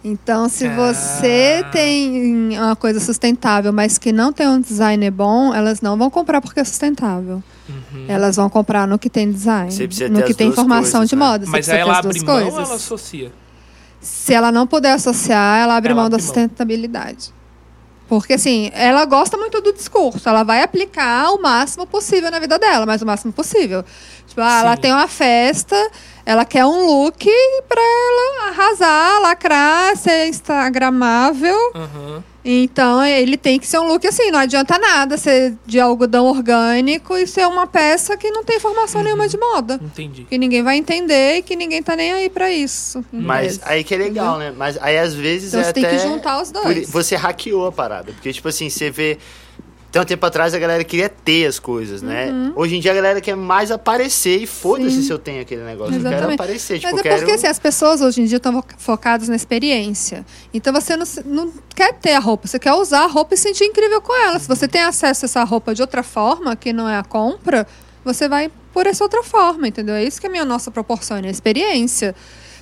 [0.04, 0.76] Então, se Ah.
[0.76, 6.10] você tem uma coisa sustentável, mas que não tem um designer bom, elas não vão
[6.12, 7.42] comprar porque é sustentável.
[7.68, 8.06] Uhum.
[8.08, 9.70] Elas vão comprar no que tem design,
[10.10, 11.26] no que tem duas informação coisas, de né?
[11.26, 11.46] moda.
[11.46, 12.66] Você Mas aí ela abre mão ou coisas.
[12.68, 13.32] ela associa?
[14.00, 16.34] Se ela não puder associar, ela abre Ela mão da abre mão.
[16.34, 17.34] sustentabilidade.
[18.08, 20.30] Porque, assim, ela gosta muito do discurso.
[20.30, 23.84] Ela vai aplicar o máximo possível na vida dela, mas o máximo possível.
[24.28, 25.76] Tipo, ah, ela tem uma festa,
[26.24, 27.28] ela quer um look
[27.68, 31.58] pra ela arrasar, lacrar, ser instagramável.
[31.74, 32.24] Aham.
[32.48, 34.30] Então, ele tem que ser um look assim.
[34.30, 39.02] Não adianta nada ser de algodão orgânico e ser uma peça que não tem informação
[39.02, 39.06] Uhum.
[39.06, 39.80] nenhuma de moda.
[39.82, 40.26] Entendi.
[40.30, 43.04] Que ninguém vai entender e que ninguém tá nem aí pra isso.
[43.12, 44.54] Mas aí que é legal, né?
[44.56, 46.88] Mas aí às vezes Então é você tem até que juntar os dois.
[46.92, 48.12] Você hackeou a parada.
[48.14, 49.18] Porque, tipo assim, você vê.
[49.96, 52.52] Tem um tempo atrás a galera queria ter as coisas, né?
[52.54, 55.04] Hoje em dia a galera quer mais aparecer e foda-se Uhum.
[55.04, 55.96] Se eu tenho aquele negócio.
[55.96, 56.42] Eu quero Exatamente.
[56.42, 56.80] aparecer.
[56.80, 57.16] Tipo, Mas é quero...
[57.20, 60.26] porque assim, as pessoas hoje em dia estão focadas na experiência.
[60.54, 63.64] Então você não, não quer ter a roupa, você quer usar a roupa e sentir
[63.64, 64.38] incrível com ela.
[64.38, 67.66] Se você tem acesso a essa roupa de outra forma, que não é a compra,
[68.04, 69.96] você vai por essa outra forma, entendeu?
[69.96, 72.14] É isso que a minha nossa proporciona, a experiência.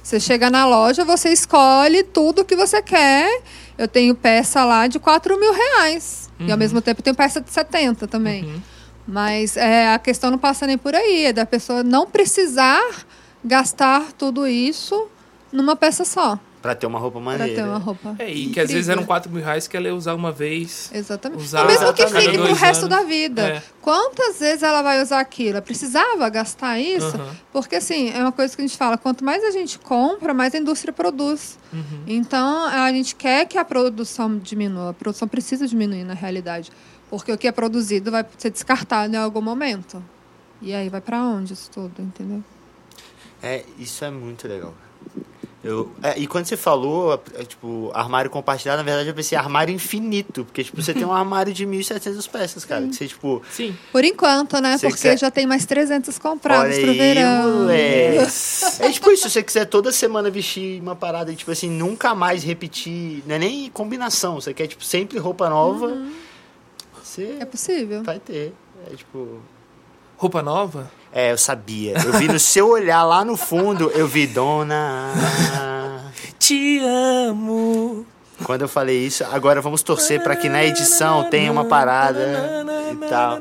[0.04, 3.42] Você chega na loja, você escolhe tudo que você quer.
[3.78, 6.32] Eu tenho peça lá de 4 mil reais.
[6.40, 8.44] E ao mesmo tempo eu tenho peça de 70 também.
[8.44, 8.62] Uhum.
[9.08, 13.06] Mas é, a questão não passa nem por aí, é da pessoa não precisar
[13.44, 15.08] gastar tudo isso
[15.52, 16.40] numa peça só.
[16.64, 17.54] Pra ter uma roupa Pra maneira.
[17.62, 18.16] ter uma roupa.
[18.18, 18.94] É, e que às vezes incrível.
[18.94, 20.90] eram 4 mil reais que ela ia usar uma vez.
[20.94, 21.44] Exatamente.
[21.44, 22.32] usar Ou mesmo que Exatamente.
[22.32, 22.98] fique pro resto anos.
[22.98, 23.42] da vida.
[23.50, 23.64] É.
[23.82, 25.50] Quantas vezes ela vai usar aquilo?
[25.58, 27.14] Ela precisava gastar isso?
[27.52, 30.56] Porque, assim, é uma coisa que a gente fala: quanto mais a gente compra, mais
[30.56, 31.60] a indústria produz.
[31.74, 32.04] Uhum.
[32.08, 34.92] Então, a gente quer que a produção diminua.
[34.92, 36.72] A produção precisa diminuir, na realidade.
[37.10, 40.02] Porque o que é produzido vai ser descartado em algum momento.
[40.62, 42.42] E aí vai pra onde isso tudo, entendeu?
[43.42, 44.74] É, isso é muito legal.
[45.64, 49.74] Eu, é, e quando você falou, é, tipo, armário compartilhado, na verdade eu pensei armário
[49.74, 50.44] infinito.
[50.44, 52.86] Porque, tipo, você tem um armário de 1.700 peças, cara.
[52.86, 53.74] Que você, tipo, Sim.
[53.92, 54.74] Por enquanto, né?
[54.78, 57.60] Porque quiser- já tem mais 300 comprados olha pro aí, verão.
[57.60, 58.32] moleque.
[58.84, 62.14] É tipo isso, se você quiser toda semana vestir uma parada e, tipo assim, nunca
[62.14, 63.24] mais repetir.
[63.26, 65.96] Não é nem combinação, você quer, tipo, sempre roupa nova.
[67.02, 68.04] Você É possível.
[68.04, 68.54] vai ter.
[68.92, 69.40] É tipo.
[70.18, 70.90] Roupa nova?
[71.12, 71.94] É, eu sabia.
[72.04, 75.12] Eu vi no seu olhar lá no fundo, eu vi Dona.
[76.40, 78.06] Te amo.
[78.44, 82.96] Quando eu falei isso, agora vamos torcer pra que na edição tenha uma parada e
[83.08, 83.40] tal.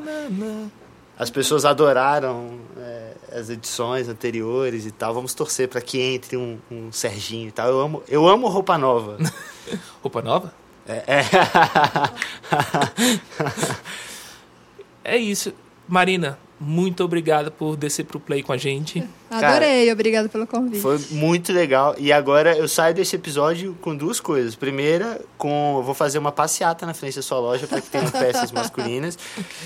[1.17, 5.13] As pessoas adoraram é, as edições anteriores e tal.
[5.13, 7.67] Vamos torcer pra que entre um, um Serginho e tal.
[7.67, 9.17] Eu amo, eu amo roupa nova.
[10.03, 10.53] Roupa nova?
[10.85, 11.23] É, é.
[15.05, 15.53] É isso.
[15.87, 19.03] Marina, muito obrigado por descer pro play com a gente.
[19.29, 20.81] Adorei, obrigada pelo convite.
[20.81, 21.95] Foi muito legal.
[21.97, 24.55] E agora eu saio desse episódio com duas coisas.
[24.55, 28.09] Primeira, com eu vou fazer uma passeata na frente da sua loja para que tenha
[28.11, 29.17] peças masculinas.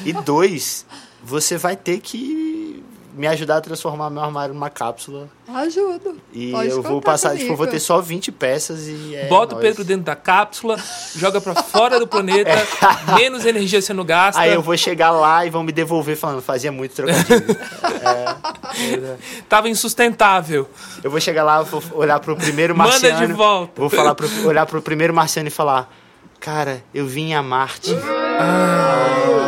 [0.03, 0.85] E dois,
[1.23, 2.83] você vai ter que
[3.17, 5.27] me ajudar a transformar meu armário numa cápsula.
[5.47, 6.17] Ajudo.
[6.31, 7.41] E Pode eu vou passar, comigo.
[7.41, 9.67] tipo, eu vou ter só 20 peças e é Bota o nóis.
[9.67, 10.77] Pedro dentro da cápsula,
[11.15, 12.51] joga pra fora do planeta,
[13.17, 14.39] menos energia sendo gasta.
[14.39, 17.57] Aí eu vou chegar lá e vão me devolver falando, fazia muito trocadilho.
[18.03, 19.15] é,
[19.49, 20.69] Tava insustentável.
[21.03, 23.25] eu vou chegar lá, vou olhar pro primeiro Manda marciano.
[23.27, 23.73] de volta.
[23.81, 25.91] Vou falar pro, olhar pro primeiro marciano e falar:
[26.39, 27.91] Cara, eu vim a Marte.
[27.91, 29.46] Essa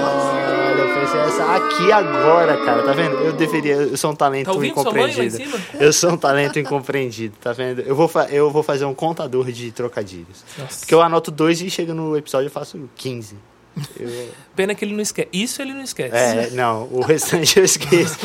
[1.80, 3.16] aqui agora, cara, tá vendo?
[3.16, 5.44] Eu deveria, eu sou um talento Tá ouvindo sua mãe lá em incompreendido.
[5.58, 5.60] cima?
[5.86, 7.82] Eu sou um talento incompreendido, tá vendo?
[7.82, 10.44] Eu vou, eu vou fazer um contador de trocadilhos.
[10.58, 10.80] Nossa.
[10.80, 13.36] Porque eu anoto dois e chega no episódio eu faço 15.
[14.00, 15.30] Eu- Pena que ele não esquece.
[15.32, 16.16] Isso ele não esquece.
[16.16, 18.18] é, não, o restante eu esqueço.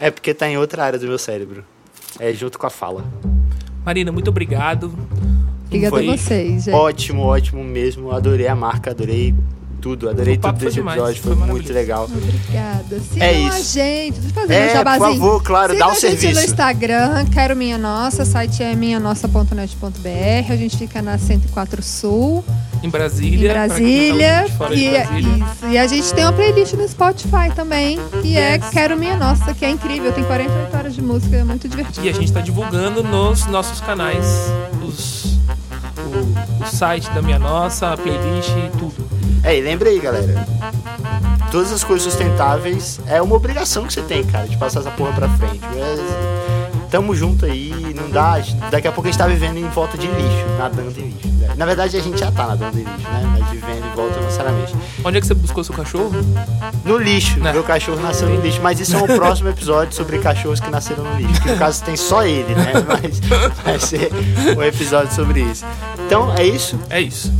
[0.00, 1.64] É porque tá em outra área do meu cérebro.
[2.18, 3.04] É junto com a fala.
[3.84, 4.92] Marina, muito obrigado.
[5.66, 6.74] Obrigada a vocês, gente.
[6.74, 8.12] Ótimo, ótimo mesmo.
[8.12, 9.34] Adorei a marca, adorei
[9.84, 10.08] tudo.
[10.08, 12.04] Adorei tudo foi desse demais, episódio, foi, foi muito legal.
[12.04, 13.00] Obrigada.
[13.00, 13.74] Sigam É a isso.
[13.74, 14.12] gente.
[14.20, 15.04] Deixa eu fazer É, meu jabazinho.
[15.06, 16.40] por favor, claro, Sigam dá o a gente serviço.
[16.40, 20.52] no Instagram, quero minha nossa, site é minhanossa.net.br.
[20.52, 22.42] A gente fica na 104 Sul,
[22.82, 23.48] Em em Brasília.
[23.48, 24.44] quem tá Brasília.
[24.46, 24.52] de
[24.84, 25.08] E, Brasília.
[25.20, 25.66] isso.
[25.70, 29.64] e a gente tem uma playlist no Spotify também, que é Quero Minha Nossa, que
[29.66, 30.12] é incrível.
[30.12, 32.06] Tem 48 horas de música, é muito divertido.
[32.06, 34.24] E a gente está divulgando nos nossos canais
[34.82, 35.36] os,
[35.98, 39.23] o, o site da Minha Nossa, a playlist e tudo.
[39.44, 40.46] É, e lembra aí, galera.
[41.50, 45.12] Todas as coisas sustentáveis é uma obrigação que você tem, cara, de passar essa porra
[45.12, 45.60] pra frente.
[45.76, 46.34] É,
[46.90, 48.36] Tamo junto aí, não dá.
[48.70, 51.26] Daqui a pouco a gente tá vivendo em volta de lixo, nadando em lixo.
[51.28, 51.52] né?
[51.56, 53.36] Na verdade a gente já tá nadando em lixo, né?
[53.36, 54.74] Mas vivendo em volta não necessariamente.
[55.04, 56.12] Onde é que você buscou seu cachorro?
[56.84, 57.52] No lixo, Né?
[57.52, 58.60] meu cachorro nasceu no lixo.
[58.62, 61.40] Mas isso é um próximo episódio sobre cachorros que nasceram no lixo.
[61.42, 62.72] Que no caso tem só ele, né?
[62.86, 63.18] Mas
[63.64, 64.10] vai ser
[64.56, 65.64] um episódio sobre isso.
[66.06, 66.78] Então é isso.
[66.90, 67.32] É isso.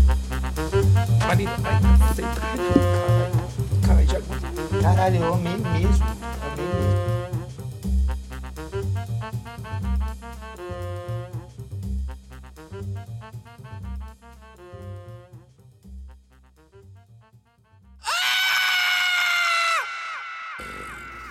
[1.28, 1.78] Marina, vai,
[2.14, 2.40] deita.
[3.86, 4.20] Caralho, já
[4.80, 6.04] Caralho, eu amei mesmo.
[6.52, 7.04] Amei mesmo.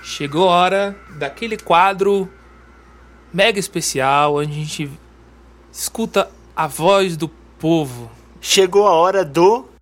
[0.04, 2.32] Chegou a hora daquele quadro
[3.34, 4.92] mega especial onde a gente
[5.72, 8.12] escuta a voz do povo
[8.46, 9.73] Chegou a hora do.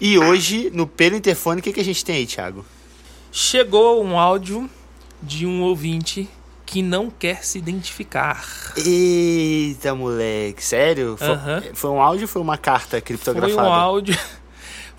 [0.00, 2.64] E hoje, no Pelo Interfone, o que, que a gente tem aí, Thiago?
[3.30, 4.68] Chegou um áudio
[5.22, 6.28] de um ouvinte
[6.64, 8.72] que não quer se identificar.
[8.76, 11.16] Eita, moleque, sério?
[11.18, 13.68] Foi, foi um áudio ou foi uma carta Foi criptografada?
[13.68, 14.18] um áudio.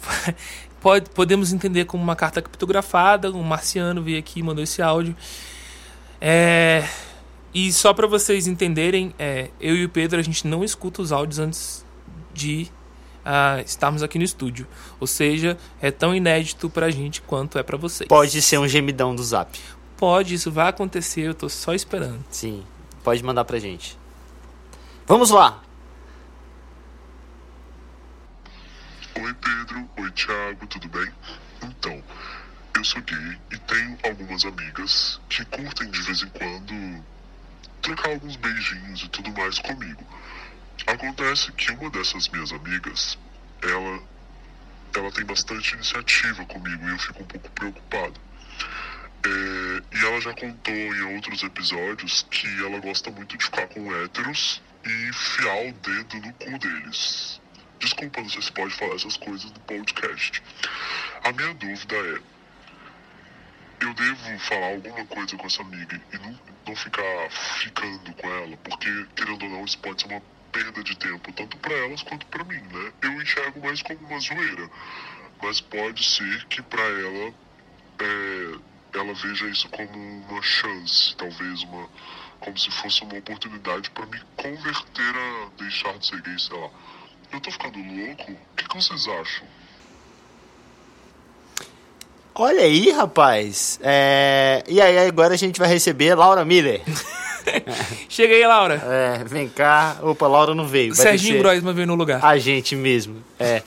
[0.80, 3.32] Pode, podemos entender como uma carta criptografada.
[3.32, 5.16] Um marciano veio aqui e mandou esse áudio.
[6.20, 6.88] É,
[7.54, 11.12] e só para vocês entenderem, é, eu e o Pedro a gente não escuta os
[11.12, 11.86] áudios antes
[12.34, 12.70] de
[13.26, 14.68] ah, estarmos aqui no estúdio.
[15.00, 18.08] Ou seja, é tão inédito pra gente quanto é pra vocês.
[18.08, 19.60] Pode ser um gemidão do zap.
[19.98, 22.24] Pode, isso vai acontecer, eu tô só esperando.
[22.30, 22.64] Sim,
[23.04, 23.98] pode mandar pra gente.
[25.06, 25.62] Vamos lá!
[29.16, 31.12] Oi Pedro, oi Thiago, tudo bem?
[31.64, 32.04] Então,
[32.76, 37.04] eu sou gay e tenho algumas amigas que curtem de vez em quando
[37.82, 40.04] trocar alguns beijinhos e tudo mais comigo.
[40.88, 43.18] Acontece que uma dessas minhas amigas,
[43.62, 44.04] ela,
[44.96, 48.20] ela tem bastante iniciativa comigo e eu fico um pouco preocupado.
[49.24, 53.96] É, e ela já contou em outros episódios que ela gosta muito de ficar com
[53.96, 57.40] héteros e enfiar o dedo no cu deles.
[57.80, 60.42] Desculpa, não sei se pode falar essas coisas no podcast.
[61.24, 62.22] A minha dúvida é:
[63.82, 68.58] eu devo falar alguma coisa com essa amiga e não, não ficar ficando com ela?
[68.58, 70.22] Porque, querendo ou não, isso pode ser uma
[70.52, 72.92] perda de tempo, tanto pra elas quanto pra mim, né?
[73.02, 74.70] Eu enxergo mais como uma zoeira,
[75.42, 77.34] mas pode ser que pra ela
[78.00, 78.58] é,
[78.94, 81.88] ela veja isso como uma chance, talvez uma
[82.42, 86.70] como se fosse uma oportunidade pra me converter a deixar de ser gay, sei lá.
[87.32, 88.32] Eu tô ficando louco?
[88.32, 89.48] O que, que vocês acham?
[92.34, 93.80] Olha aí, rapaz.
[93.84, 96.82] É, E aí, agora a gente vai receber Laura Miller.
[98.10, 98.76] Chega aí, Laura.
[98.86, 99.98] É, vem cá.
[100.02, 100.94] Opa, Laura não veio.
[100.94, 102.24] Vai Serginho ser Groisman veio no lugar.
[102.24, 103.18] A gente mesmo.
[103.40, 103.62] É.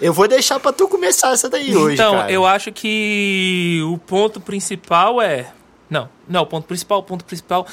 [0.00, 4.40] Eu vou deixar pra tu começar essa daí hoje, então, eu acho que o ponto
[4.40, 5.52] principal é.
[5.88, 7.64] Não, não, o ponto principal, o ponto principal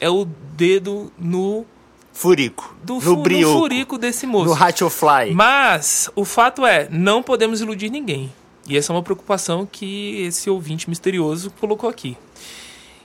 [0.00, 1.66] é o dedo no,
[2.12, 2.74] Furico.
[2.82, 3.52] do no fu- brioco.
[3.54, 4.46] no furico desse moço.
[4.46, 5.34] No Ratchofly.
[5.34, 8.32] Mas o fato é, não podemos iludir ninguém.
[8.66, 12.16] E essa é uma preocupação que esse ouvinte misterioso colocou aqui.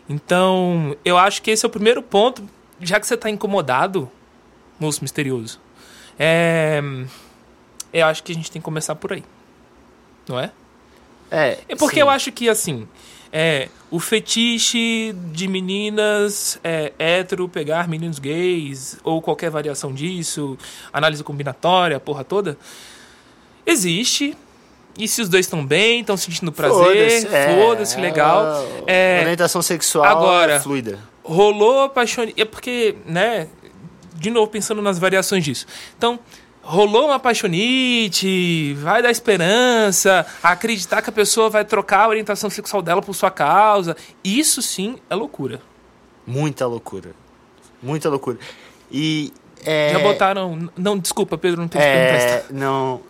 [0.10, 2.48] Então, eu acho que esse é o primeiro ponto,
[2.80, 4.10] já que você está incomodado,
[4.80, 5.60] moço misterioso.
[6.20, 6.82] É,
[7.94, 9.24] eu acho que a gente tem que começar por aí.
[10.28, 10.52] Não é?
[11.30, 12.02] É, É porque sim.
[12.02, 12.88] eu acho que, assim,
[13.32, 20.58] é, o fetiche de meninas é, hétero pegar meninos gays, ou qualquer variação disso,
[20.92, 22.58] análise combinatória, a porra toda,
[23.66, 24.36] existe.
[24.98, 28.46] E se os dois estão bem, estão sentindo prazer, Foda-se, é, foda-se, legal.
[28.86, 31.00] é, É, orientação sexual agora- é fluida.
[31.24, 32.26] rolou paixão.
[32.36, 33.48] É porque, né?
[34.16, 35.66] De novo, pensando nas variações disso.
[35.98, 36.20] Então,
[36.62, 42.82] rolou uma paixonite, vai dar esperança, acreditar que a pessoa vai trocar a orientação sexual
[42.82, 43.96] dela por sua causa.
[44.24, 45.62] Isso sim é loucura.
[46.26, 47.12] Muita loucura.
[47.82, 48.38] Muita loucura.
[48.92, 49.34] E.
[49.66, 50.70] É, Já botaram.
[50.78, 53.02] Não, desculpa, Pedro, não tem É, não.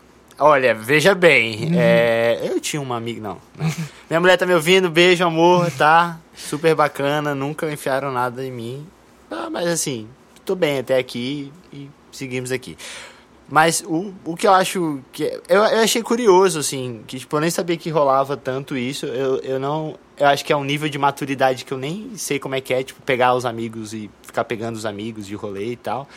[0.41, 1.67] Olha, veja bem.
[1.67, 1.71] Uhum.
[1.75, 3.21] é, eu tinha uma amiga.
[3.21, 3.71] Não, não.
[4.09, 4.89] Minha mulher tá me ouvindo.
[4.89, 6.19] Beijo, amor, tá?
[6.35, 7.35] Super bacana.
[7.35, 8.87] Nunca enfiaram nada em mim.
[9.29, 10.07] Ah, mas assim,
[10.43, 12.75] tô bem até aqui e seguimos aqui.
[13.47, 15.23] Mas o, o que eu acho que.
[15.47, 19.05] Eu, eu achei curioso, assim, que tipo, eu nem sabia que rolava tanto isso.
[19.05, 19.95] Eu, eu não.
[20.17, 22.73] Eu acho que é um nível de maturidade que eu nem sei como é que
[22.73, 26.07] é, tipo, pegar os amigos e ficar pegando os amigos de rolê e tal.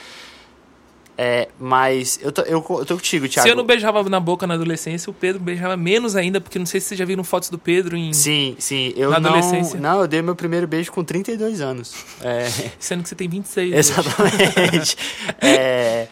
[1.17, 3.47] É, mas eu tô, eu, eu tô contigo, Thiago.
[3.47, 6.67] Se eu não beijava na boca na adolescência, o Pedro beijava menos ainda, porque não
[6.67, 8.13] sei se vocês já viram fotos do Pedro em.
[8.13, 8.93] Sim, sim.
[8.97, 9.79] Eu Na não, adolescência.
[9.79, 11.95] não, eu dei meu primeiro beijo com 32 anos.
[12.21, 12.49] É,
[12.81, 13.69] Sendo que você tem 26.
[13.69, 13.79] hoje.
[13.79, 14.97] exatamente.
[15.41, 16.09] É,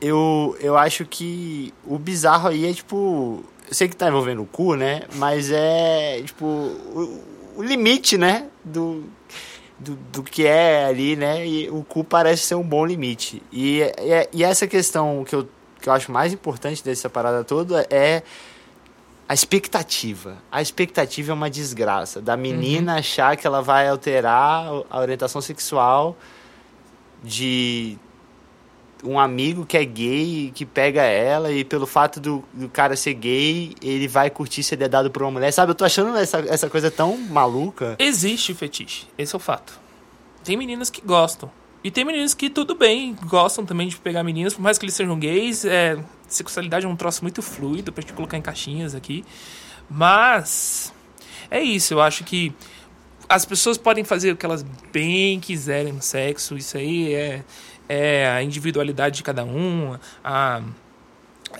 [0.00, 3.44] eu, eu acho que o bizarro aí é, tipo...
[3.68, 5.02] Eu sei que tá envolvendo o cu, né?
[5.14, 7.20] Mas é, tipo, o,
[7.56, 8.46] o limite, né?
[8.64, 9.04] Do,
[9.82, 11.46] do, do que é ali, né?
[11.46, 13.42] E o cu parece ser um bom limite.
[13.52, 15.48] E, e, e essa questão que eu,
[15.80, 18.22] que eu acho mais importante dessa parada toda é
[19.28, 20.36] a expectativa.
[20.50, 22.20] A expectativa é uma desgraça.
[22.20, 26.16] Da menina achar que ela vai alterar a orientação sexual
[27.22, 27.98] de
[29.02, 33.14] um amigo que é gay que pega ela e pelo fato do, do cara ser
[33.14, 35.50] gay, ele vai curtir ser dedado por uma mulher.
[35.52, 37.96] Sabe, eu tô achando essa, essa coisa tão maluca.
[37.98, 39.80] Existe o fetiche, esse é o fato.
[40.44, 41.50] Tem meninas que gostam.
[41.84, 44.94] E tem meninos que tudo bem, gostam também de pegar meninas, por mais que eles
[44.94, 45.98] sejam gays, é,
[46.28, 49.24] sexualidade é um troço muito fluido pra gente colocar em caixinhas aqui.
[49.90, 50.92] Mas
[51.50, 52.54] é isso, eu acho que
[53.28, 57.42] as pessoas podem fazer o que elas bem quiserem no sexo, isso aí é,
[57.92, 60.62] é a individualidade de cada um, a,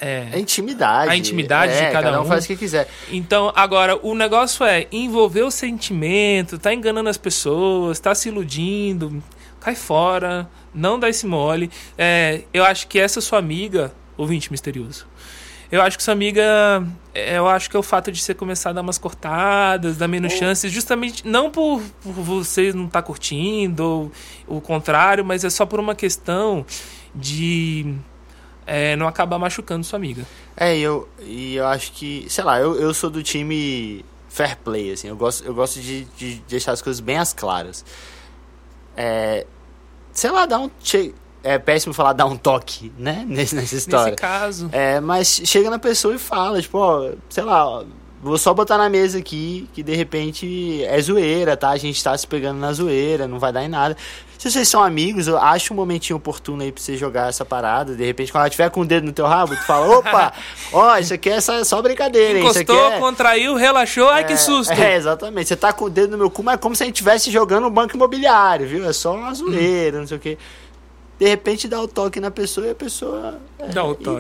[0.01, 1.11] é, É intimidade.
[1.11, 2.27] A intimidade de É, cada um um.
[2.27, 2.89] faz o que quiser.
[3.11, 9.23] Então, agora, o negócio é envolver o sentimento, tá enganando as pessoas, tá se iludindo,
[9.61, 11.71] cai fora, não dá esse mole.
[11.99, 15.07] É, eu acho que essa sua amiga, ouvinte misterioso,
[15.73, 16.43] eu acho que sua amiga,
[17.15, 20.07] é, eu acho que é o fato de você começar a dar umas cortadas, dar
[20.07, 24.13] menos chances, justamente não por, por você não estar curtindo,
[24.47, 26.65] ou o contrário, mas é só por uma questão
[27.15, 27.95] de
[28.67, 30.27] é, não acabar machucando sua amiga.
[30.57, 34.57] É, e eu, e eu acho que, sei lá, eu, eu sou do time fair
[34.59, 37.83] play, assim, eu gosto, eu gosto de, de deixar as coisas bem as claras.
[38.97, 39.47] É,
[40.13, 40.71] sei lá, dar um.
[40.83, 43.25] che- É péssimo falar dar um toque, né?
[43.29, 44.13] Nesse, nessa história.
[44.13, 44.69] Nesse caso.
[44.73, 47.85] É, mas chega na pessoa e fala, tipo, ó, sei lá, ó,
[48.23, 51.71] vou só botar na mesa aqui que de repente é zoeira, tá?
[51.71, 53.97] A gente tá se pegando na zoeira, não vai dar em nada.
[54.39, 57.95] Se vocês são amigos, eu acho um momentinho oportuno aí pra você jogar essa parada.
[57.95, 60.33] De repente, quando ela tiver com o dedo no teu rabo, tu fala, opa,
[60.73, 62.45] ó, isso aqui é só, só brincadeira, hein?
[62.45, 62.99] Encostou, é...
[62.99, 64.73] contraiu, relaxou, ai que É, susto.
[64.73, 65.47] É, exatamente.
[65.47, 67.31] Você tá com o dedo no meu cu, mas é como se a gente estivesse
[67.31, 68.85] jogando um banco imobiliário, viu?
[68.85, 70.37] É só uma zoeira, não sei o quê.
[71.23, 73.71] De repente dá o toque na pessoa e a pessoa é,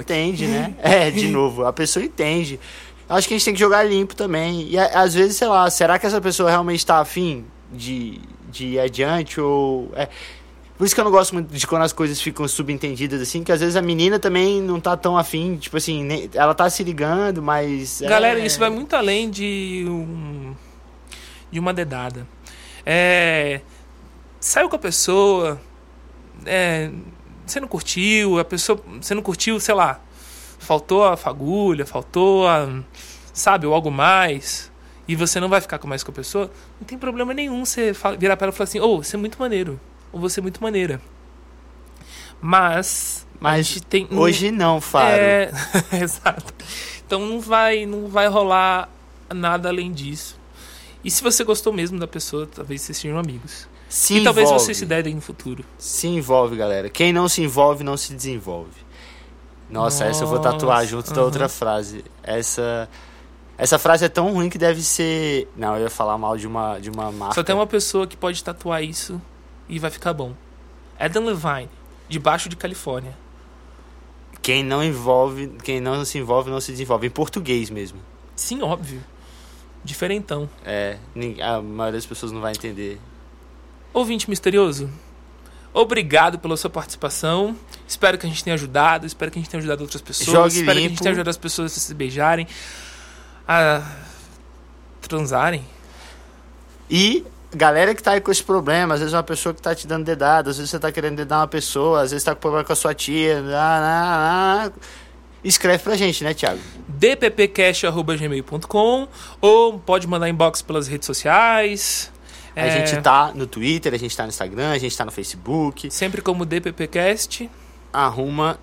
[0.00, 0.72] entende, né?
[0.80, 2.61] É, de novo, a pessoa entende.
[3.09, 4.68] Acho que a gente tem que jogar limpo também.
[4.68, 8.78] E às vezes, sei lá, será que essa pessoa realmente está afim de, de ir
[8.78, 9.40] adiante?
[9.40, 9.90] Ou.
[9.96, 10.09] É.
[10.78, 13.50] Por isso que eu não gosto muito de quando as coisas ficam subentendidas assim, que
[13.50, 16.84] às vezes a menina também não tá tão afim, tipo assim, nem- ela tá se
[16.84, 18.00] ligando, mas.
[18.00, 20.55] Galera, é- isso vai muito além de um,
[21.50, 22.28] de uma dedada.
[22.86, 23.61] É,
[24.38, 25.61] saiu com a pessoa,
[26.47, 26.90] é,
[27.47, 30.01] você não curtiu, a pessoa, você não curtiu, sei lá,
[30.59, 32.68] faltou a fagulha, faltou a,
[33.32, 34.70] sabe, ou algo mais,
[35.07, 37.93] e você não vai ficar com mais com a pessoa, não tem problema nenhum você
[38.18, 39.80] virar pra ela e falar assim, ô, você é muito maneiro,
[40.12, 41.01] ou você é muito maneira.
[42.40, 45.14] Mas, Mas tem, Hoje não, Faro.
[45.14, 45.51] é,
[46.03, 46.53] exato.
[47.07, 48.88] Então não vai, não vai rolar
[49.32, 50.40] nada além disso.
[51.05, 53.68] E se você gostou mesmo da pessoa, talvez vocês sejam amigos.
[53.93, 54.64] Se e talvez envolve.
[54.64, 55.62] vocês se derem no futuro.
[55.76, 56.88] Se envolve, galera.
[56.88, 58.70] Quem não se envolve, não se desenvolve.
[59.68, 61.24] Nossa, essa eu vou tatuar Nossa, junto da aham.
[61.26, 62.03] outra frase.
[62.22, 62.88] Essa
[63.59, 65.47] essa frase é tão ruim que deve ser.
[65.55, 67.34] Não, eu ia falar mal de uma, de uma marca.
[67.34, 69.20] Só tem uma pessoa que pode tatuar isso
[69.68, 70.32] e vai ficar bom.
[70.99, 71.68] Adam Levine,
[72.09, 73.14] debaixo de Califórnia.
[74.40, 77.09] Quem não envolve, quem não se envolve, não se desenvolve.
[77.09, 78.01] Em português mesmo.
[78.34, 79.05] Sim, óbvio.
[79.84, 80.49] Diferentão.
[80.64, 80.97] É,
[81.43, 82.99] a maioria das pessoas não vai entender.
[83.93, 84.90] Ouvinte misterioso,
[85.72, 87.57] obrigado pela sua participação.
[87.86, 89.07] Espero que a gente tenha ajudado.
[89.07, 90.55] Espero que a gente tenha ajudado outras pessoas.
[90.55, 91.03] Jogue espero que a gente limpo.
[91.03, 92.47] tenha ajudado as pessoas a se beijarem,
[93.47, 93.82] a
[95.03, 95.62] transarem.
[96.90, 97.24] E
[97.55, 100.05] galera que tá aí com esse problema, às vezes uma pessoa que tá te dando
[100.05, 102.72] dedada, às vezes você tá querendo dedar uma pessoa, às vezes tá com problema com
[102.72, 103.43] a sua tia.
[103.49, 104.72] ah, ah, ah.
[105.45, 106.61] Escreve pra gente, né, Thiago?
[106.88, 109.09] dppcast.gmail.com
[109.40, 112.12] ou pode mandar inbox pelas redes sociais.
[112.55, 115.11] A É, gente tá no Twitter, a gente tá no Instagram, a gente tá no
[115.11, 115.90] Facebook.
[115.90, 117.48] Sempre como dppcast.
[117.92, 118.59] Arruma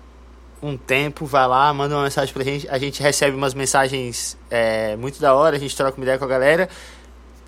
[0.62, 2.68] um tempo, vai lá, manda uma mensagem pra gente.
[2.68, 6.24] A gente recebe umas mensagens é, muito da hora, a gente troca uma ideia com
[6.24, 6.68] a galera.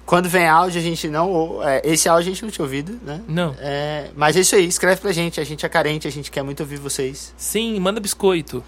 [0.05, 1.63] Quando vem áudio, a gente não.
[1.63, 3.21] é, esse áudio a gente não tinha ouvido, né?
[3.29, 3.55] Não.
[3.61, 5.41] É, mas é isso aí, escreve pra gente.
[5.41, 7.33] A gente é carente, a gente quer muito ouvir vocês.
[7.37, 8.65] Sim, manda biscoito.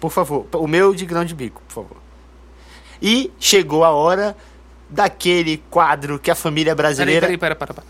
[0.00, 0.46] Por favor.
[0.54, 1.96] O meu de grão de bico, por favor.
[3.00, 4.36] E chegou a hora
[4.88, 7.20] daquele quadro que a família Peraí, brasileira.
[7.26, 7.86] peraí, peraí, pera, pera.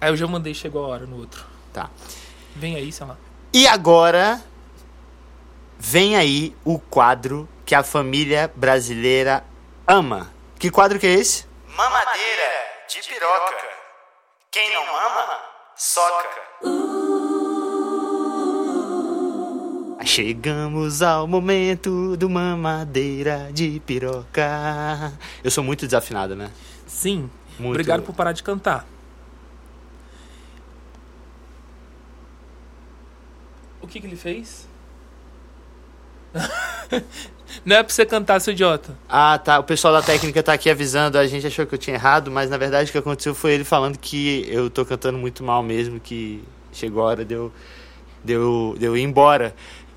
[0.00, 1.44] Aí eu já mandei, chegou a hora no outro.
[1.72, 1.88] Tá.
[2.56, 3.16] Vem aí, sei lá.
[3.52, 4.42] E agora
[5.78, 9.44] vem aí o quadro que a família brasileira
[9.86, 10.30] ama.
[10.58, 11.46] Que quadro que é esse?
[11.76, 12.52] Mamadeira
[12.88, 13.54] de piroca.
[14.50, 15.40] Quem não mama,
[15.76, 16.40] soca.
[20.04, 25.12] Chegamos ao momento do mamadeira de piroca.
[25.42, 26.50] Eu sou muito desafinado, né?
[26.86, 27.30] Sim.
[27.58, 27.70] Muito.
[27.70, 28.86] Obrigado por parar de cantar.
[33.80, 34.68] O que, que ele fez?
[37.64, 38.96] Não é pra você cantar, seu idiota.
[39.08, 39.58] Ah, tá.
[39.58, 41.16] O pessoal da técnica tá aqui avisando.
[41.16, 43.64] A gente achou que eu tinha errado, mas na verdade o que aconteceu foi ele
[43.64, 46.42] falando que eu tô cantando muito mal mesmo, que
[46.72, 47.52] chegou a hora de eu,
[48.24, 49.54] de eu, de eu ir embora.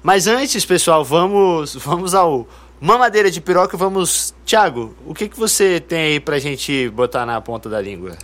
[0.07, 2.47] Mas antes, pessoal, vamos, vamos ao
[2.79, 3.75] mamadeira de piroca.
[3.75, 4.33] Vamos.
[4.45, 8.17] Thiago, o que, que você tem aí pra gente botar na ponta da língua?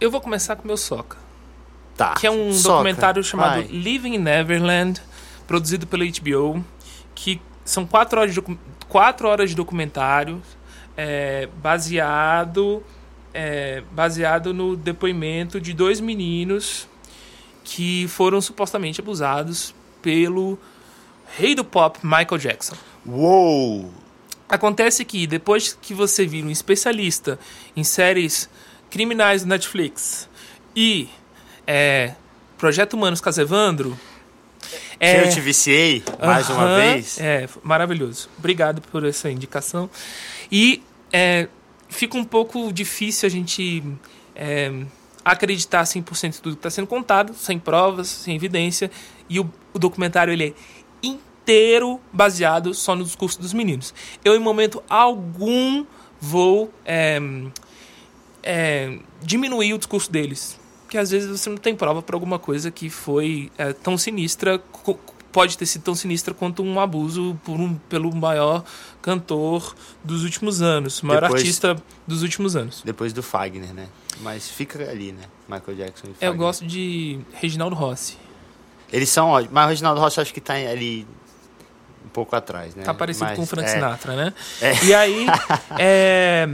[0.00, 1.18] Eu vou começar com o meu Soca.
[1.94, 2.14] Tá.
[2.14, 3.64] que é um Soca, documentário chamado vai.
[3.64, 4.98] Living in Neverland,
[5.46, 6.64] produzido pela HBO,
[7.14, 8.40] que são quatro horas de,
[8.88, 10.40] quatro horas de documentário
[10.96, 12.82] é, baseado,
[13.34, 16.88] é, baseado no depoimento de dois meninos
[17.62, 19.76] que foram supostamente abusados
[20.08, 20.58] pelo
[21.36, 22.74] rei do pop, Michael Jackson.
[23.04, 23.92] Uou!
[24.48, 27.38] Acontece que depois que você vira um especialista
[27.76, 28.48] em séries
[28.88, 30.26] criminais do Netflix
[30.74, 31.10] e
[31.66, 32.14] é,
[32.56, 34.00] Projeto Humanos Casevandro.
[34.98, 37.20] Que eu te viciei mais uma Aham, vez.
[37.20, 38.30] É, maravilhoso.
[38.38, 39.90] Obrigado por essa indicação.
[40.50, 40.82] E
[41.12, 41.48] é,
[41.90, 43.84] fica um pouco difícil a gente
[44.34, 44.72] é,
[45.22, 48.90] acreditar 100% em tudo que está sendo contado, sem provas, sem evidência.
[49.28, 50.54] E o, o documentário ele
[51.02, 53.94] é inteiro baseado só no discurso dos meninos.
[54.24, 55.84] Eu, em momento algum,
[56.20, 57.20] vou é,
[58.42, 60.58] é, diminuir o discurso deles.
[60.84, 64.58] Porque às vezes você não tem prova para alguma coisa que foi é, tão sinistra,
[65.30, 68.64] pode ter sido tão sinistra quanto um abuso por um, pelo maior
[69.02, 72.82] cantor dos últimos anos, maior Depois- artista dos últimos anos.
[72.84, 73.86] Depois do Fagner, né?
[74.20, 75.24] Mas fica ali, né?
[75.46, 76.36] Michael Jackson e Eu Fagner.
[76.36, 78.16] gosto de Reginaldo Rossi.
[78.92, 79.52] Eles são ótimos.
[79.52, 81.06] Mas o Reginaldo Rossi acho que tá ali
[82.04, 82.82] um pouco atrás, né?
[82.82, 84.32] Tá parecido Mas, com o Frank é, Sinatra, né?
[84.60, 84.84] É.
[84.84, 85.26] E aí.
[85.78, 86.48] é,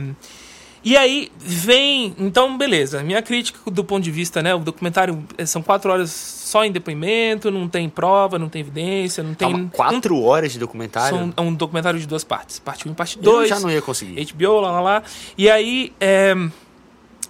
[0.83, 2.15] E aí vem.
[2.19, 3.03] Então, beleza.
[3.03, 4.55] Minha crítica do ponto de vista, né?
[4.55, 9.23] O documentário é, são quatro horas só em depoimento, não tem prova, não tem evidência,
[9.23, 9.51] não tem.
[9.51, 11.17] Calma, quatro horas de documentário?
[11.17, 12.59] São, é um documentário de duas partes.
[12.59, 13.49] Parte 1 e parte Eu 2.
[13.49, 14.25] já não ia conseguir.
[14.33, 15.03] HBO, lá, lá, lá.
[15.39, 16.35] E aí, é...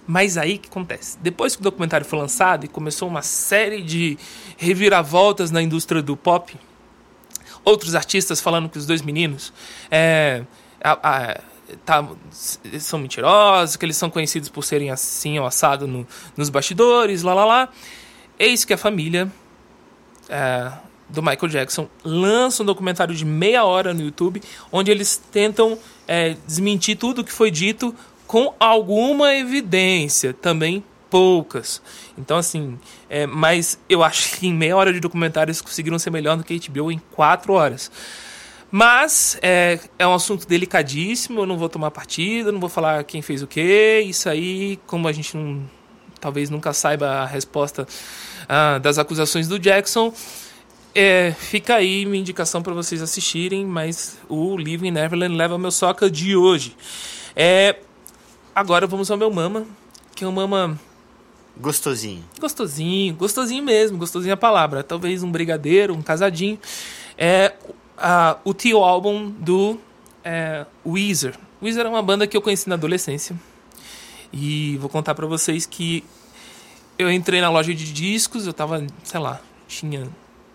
[0.07, 1.17] mas aí o que acontece?
[1.21, 4.17] Depois que o documentário foi lançado e começou uma série de
[4.57, 6.55] reviravoltas na indústria do pop,
[7.63, 9.51] outros artistas falando que os dois meninos
[9.89, 10.43] é,
[10.83, 10.99] a-
[11.33, 11.41] a-
[11.83, 12.07] tá-
[12.79, 17.33] são mentirosos, que eles são conhecidos por serem assim ou assado no- nos bastidores, lá,
[17.33, 17.69] lá, lá.
[18.37, 19.31] Eis que a família
[20.29, 20.71] é,
[21.09, 24.41] do Michael Jackson lança um documentário de meia hora no YouTube,
[24.71, 25.77] onde eles tentam
[26.07, 27.93] é, desmentir tudo que foi dito
[28.27, 31.81] com alguma evidência, também poucas.
[32.17, 32.77] Então, assim,
[33.09, 36.43] é, mas eu acho que em meia hora de documentário eles conseguiram ser melhor do
[36.43, 37.91] que a HBO em quatro horas.
[38.71, 43.21] Mas é, é um assunto delicadíssimo, eu não vou tomar partido, não vou falar quem
[43.21, 44.03] fez o quê.
[44.05, 45.61] Isso aí, como a gente não,
[46.19, 47.87] talvez nunca saiba a resposta
[48.49, 50.13] ah, das acusações do Jackson,
[50.93, 56.09] é, fica aí minha indicação para vocês assistirem, mas o Living Neverland leva meu soca
[56.09, 56.75] de hoje.
[57.35, 57.77] É,
[58.55, 59.65] agora vamos ao meu mama,
[60.15, 60.79] que é um mama
[61.57, 62.23] Gostosinho.
[62.39, 64.83] gostosinho, gostosinho mesmo, gostosinho a palavra.
[64.83, 66.57] Talvez um brigadeiro, um casadinho.
[67.17, 67.53] É
[67.97, 69.77] a- o tio álbum do
[70.23, 71.35] é, Weezer.
[71.61, 73.39] Weezer é uma banda que eu conheci na adolescência.
[74.33, 76.03] E vou contar pra vocês que
[76.97, 80.09] eu entrei na loja de discos, eu tava, sei lá, tinha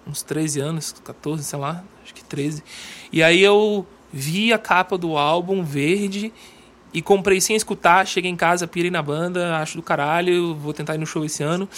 [0.07, 2.63] uns 13 anos, 14, sei lá, acho que 13.
[3.13, 6.33] E aí eu vi a capa do álbum verde
[6.93, 10.95] e comprei sem escutar, cheguei em casa, pirei na banda, acho do caralho, vou tentar
[10.95, 11.69] ir no show esse ano.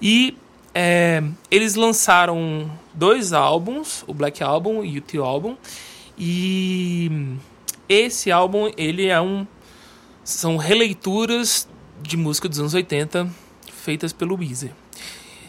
[0.00, 0.36] E
[0.74, 5.56] é, eles lançaram dois álbuns, o Black Album e o Tio Album.
[6.18, 7.36] E
[7.88, 9.46] esse álbum, ele é um
[10.22, 11.68] são releituras
[12.02, 13.30] de música dos anos 80
[13.72, 14.72] feitas pelo Weezer,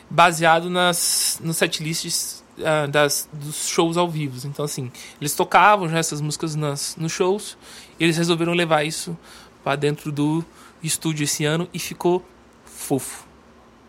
[0.08, 4.48] baseado nas nos setlists ah, das, dos shows ao vivo.
[4.48, 7.58] Então, assim, eles tocavam já essas músicas nas, nos shows
[8.00, 9.18] eles resolveram levar isso
[9.64, 10.44] para dentro do
[10.82, 12.24] estúdio esse ano e ficou
[12.66, 13.26] fofo.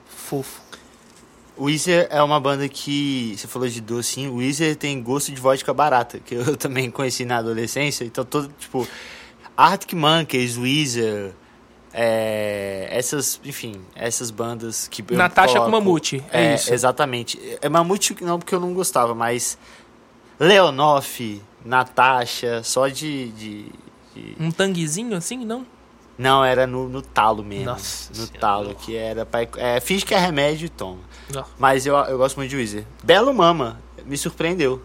[0.07, 0.61] Fofo.
[1.57, 5.41] O Weezer é uma banda que, você falou de docinho, o Weezer tem gosto de
[5.41, 8.87] vodka barata, que eu também conheci na adolescência, então todo, tipo,
[9.57, 11.33] Arctic Monkeys, Weezer,
[11.93, 16.73] é, essas, enfim, essas bandas que eu Natasha coloco- com Mamute, é isso.
[16.73, 17.41] Exatamente.
[17.61, 19.59] É Mamute não porque eu não gostava, mas
[20.39, 23.31] Leonoff, Natasha, só de...
[23.31, 23.67] de,
[24.19, 25.67] de- Um tanguezinho assim, não?
[26.17, 27.67] Não, era no, no talo mesmo.
[27.67, 28.39] Nossa no Senhora.
[28.41, 29.47] talo, que era pra...
[29.57, 30.99] É, finge que é remédio e toma.
[31.33, 31.45] Não.
[31.59, 32.85] Mas eu, eu gosto muito de Weezer.
[33.05, 34.83] Belo Mama, me surpreendeu.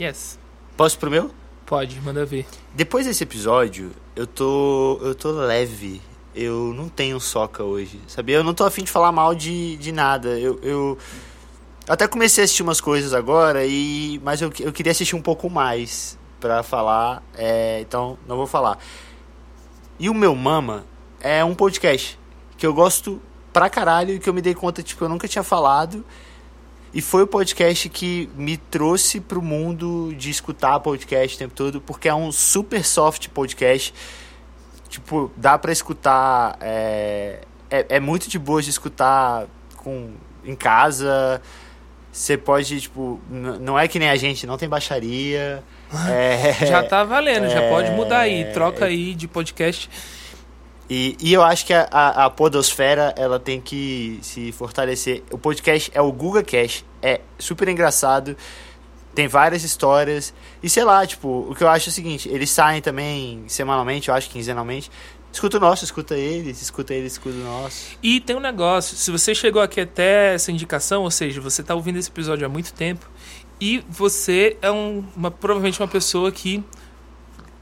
[0.00, 0.38] Yes.
[0.76, 1.30] Posso ir pro meu?
[1.66, 2.46] Pode, manda ver.
[2.74, 4.98] Depois desse episódio, eu tô.
[5.02, 6.00] eu tô leve.
[6.34, 8.36] Eu não tenho soca hoje, sabia?
[8.36, 10.38] Eu não tô afim de falar mal de, de nada.
[10.38, 10.98] Eu, eu
[11.88, 15.48] até comecei a assistir umas coisas agora, e mas eu, eu queria assistir um pouco
[15.50, 18.78] mais pra falar, é, então não vou falar.
[19.98, 20.84] E o meu Mama
[21.20, 22.18] é um podcast
[22.56, 23.20] que eu gosto
[23.52, 26.04] pra caralho e que eu me dei conta, tipo, eu nunca tinha falado.
[26.92, 31.80] E foi o podcast que me trouxe pro mundo de escutar podcast o tempo todo,
[31.80, 33.92] porque é um super soft podcast.
[34.88, 36.56] Tipo, dá pra escutar.
[36.60, 40.12] É, é, é muito de boa de escutar com,
[40.44, 41.42] em casa.
[42.10, 45.62] Você pode, tipo, não é que nem a gente, não tem baixaria.
[46.08, 48.44] É, Já tá valendo, já é, pode mudar aí.
[48.52, 49.88] Troca aí de podcast.
[50.90, 55.22] E, e eu acho que a, a, a podosfera, ela tem que se fortalecer.
[55.30, 58.34] O podcast é o Guga Cash, é super engraçado,
[59.14, 60.32] tem várias histórias.
[60.62, 64.08] E sei lá, tipo, o que eu acho é o seguinte, eles saem também semanalmente,
[64.08, 64.90] eu acho, quinzenalmente.
[65.30, 67.98] Escuta o nosso, escuta eles, escuta eles, escuta o nosso.
[68.02, 71.74] E tem um negócio, se você chegou aqui até essa indicação, ou seja, você tá
[71.74, 73.06] ouvindo esse episódio há muito tempo,
[73.60, 76.62] e você é um, uma, provavelmente uma pessoa que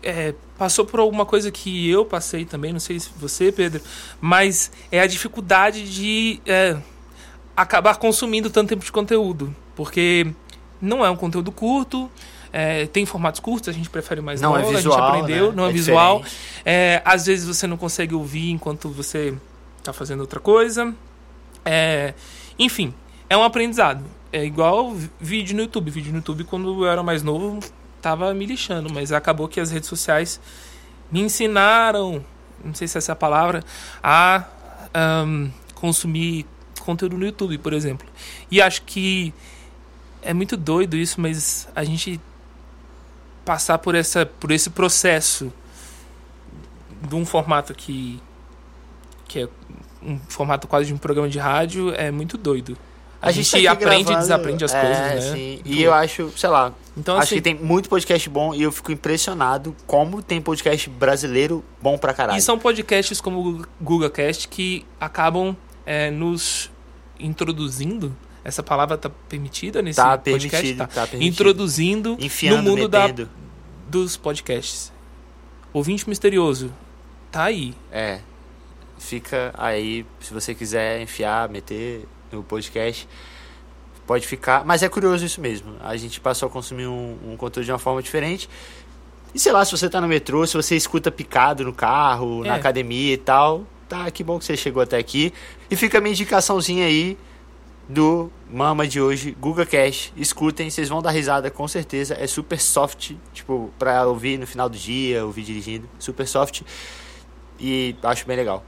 [0.02, 3.82] é, passou por alguma coisa que eu passei também, não sei se você, Pedro,
[4.20, 6.76] mas é a dificuldade de é,
[7.56, 10.26] acabar consumindo tanto tempo de conteúdo, porque
[10.80, 12.10] não é um conteúdo curto,
[12.52, 15.56] é, tem formatos curtos, a gente prefere mais Não é visual, a gente aprendeu, né?
[15.56, 16.24] não é, É visual.
[16.64, 19.34] É, às vezes você não consegue ouvir enquanto você
[19.82, 20.94] tá fazendo outra coisa.
[21.64, 22.14] É,
[22.58, 22.94] enfim,
[23.28, 24.04] é um aprendizado.
[24.32, 25.90] É igual vídeo no YouTube.
[25.90, 27.60] Vídeo no YouTube, quando eu era mais novo,
[28.00, 30.40] tava me lixando, mas acabou que as redes sociais
[31.10, 32.24] me ensinaram,
[32.64, 33.62] não sei se essa é a palavra,
[34.02, 34.44] a
[34.92, 36.46] ahn, consumir
[36.80, 38.06] conteúdo no YouTube, por exemplo.
[38.50, 39.32] E acho que
[40.22, 42.20] é muito doido isso, mas a gente
[43.44, 45.52] passar por essa por esse processo
[47.08, 48.20] de um formato que
[49.28, 49.48] que é
[50.02, 52.76] um formato quase de um programa de rádio é muito doido.
[53.20, 55.36] A, gente, tá aqui aprende e gravando, desaprende as é, coisas, né?
[55.36, 55.60] Sim.
[55.64, 58.70] E eu acho, sei lá, Então, acho assim, que tem muito podcast bom e eu
[58.70, 62.38] fico impressionado como tem podcast brasileiro bom pra caralho.
[62.38, 66.70] E são podcasts como o GugaCast que acabam é, nos
[67.18, 68.14] introduzindo.
[68.44, 70.50] Essa palavra tá permitida nesse Tá podcast?
[70.50, 70.86] permitido, Tá.
[70.86, 71.32] tá permitido.
[71.32, 73.06] Introduzindo Enfiando, no mundo da,
[73.88, 74.92] dos podcasts.
[75.72, 76.72] Ouvinte misterioso.
[77.32, 77.74] Tá aí.
[77.90, 78.20] É.
[78.98, 82.06] Fica aí, se você quiser enfiar, meter
[82.36, 83.08] no podcast,
[84.06, 84.64] pode ficar.
[84.64, 85.74] Mas é curioso isso mesmo.
[85.80, 88.48] A gente passou a consumir um, um conteúdo de uma forma diferente.
[89.34, 92.54] E sei lá, se você tá no metrô, se você escuta picado no carro, na
[92.54, 92.58] É.
[92.58, 95.32] academia e tal, tá, que bom que você chegou até aqui.
[95.70, 97.18] E fica a minha indicaçãozinha aí
[97.88, 100.12] do Mama de hoje, Guga Cash.
[100.16, 102.16] Escutem, vocês vão dar risada com certeza.
[102.18, 105.88] É super soft, tipo, pra ouvir no final do dia, ouvir dirigindo.
[105.98, 106.62] Super soft.
[107.60, 108.64] E acho bem legal.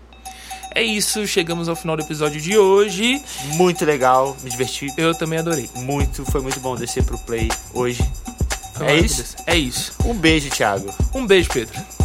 [0.79, 3.21] É isso, chegamos ao final do episódio de hoje.
[3.55, 5.69] Muito legal, me diverti Eu também adorei.
[5.75, 8.01] muito, foi muito bom descer pro play hoje.
[8.75, 9.25] Foi É isso?
[9.45, 9.93] É isso.
[10.05, 10.95] Um beijo, Thiago.
[11.13, 11.98] Um beijo, Pedro.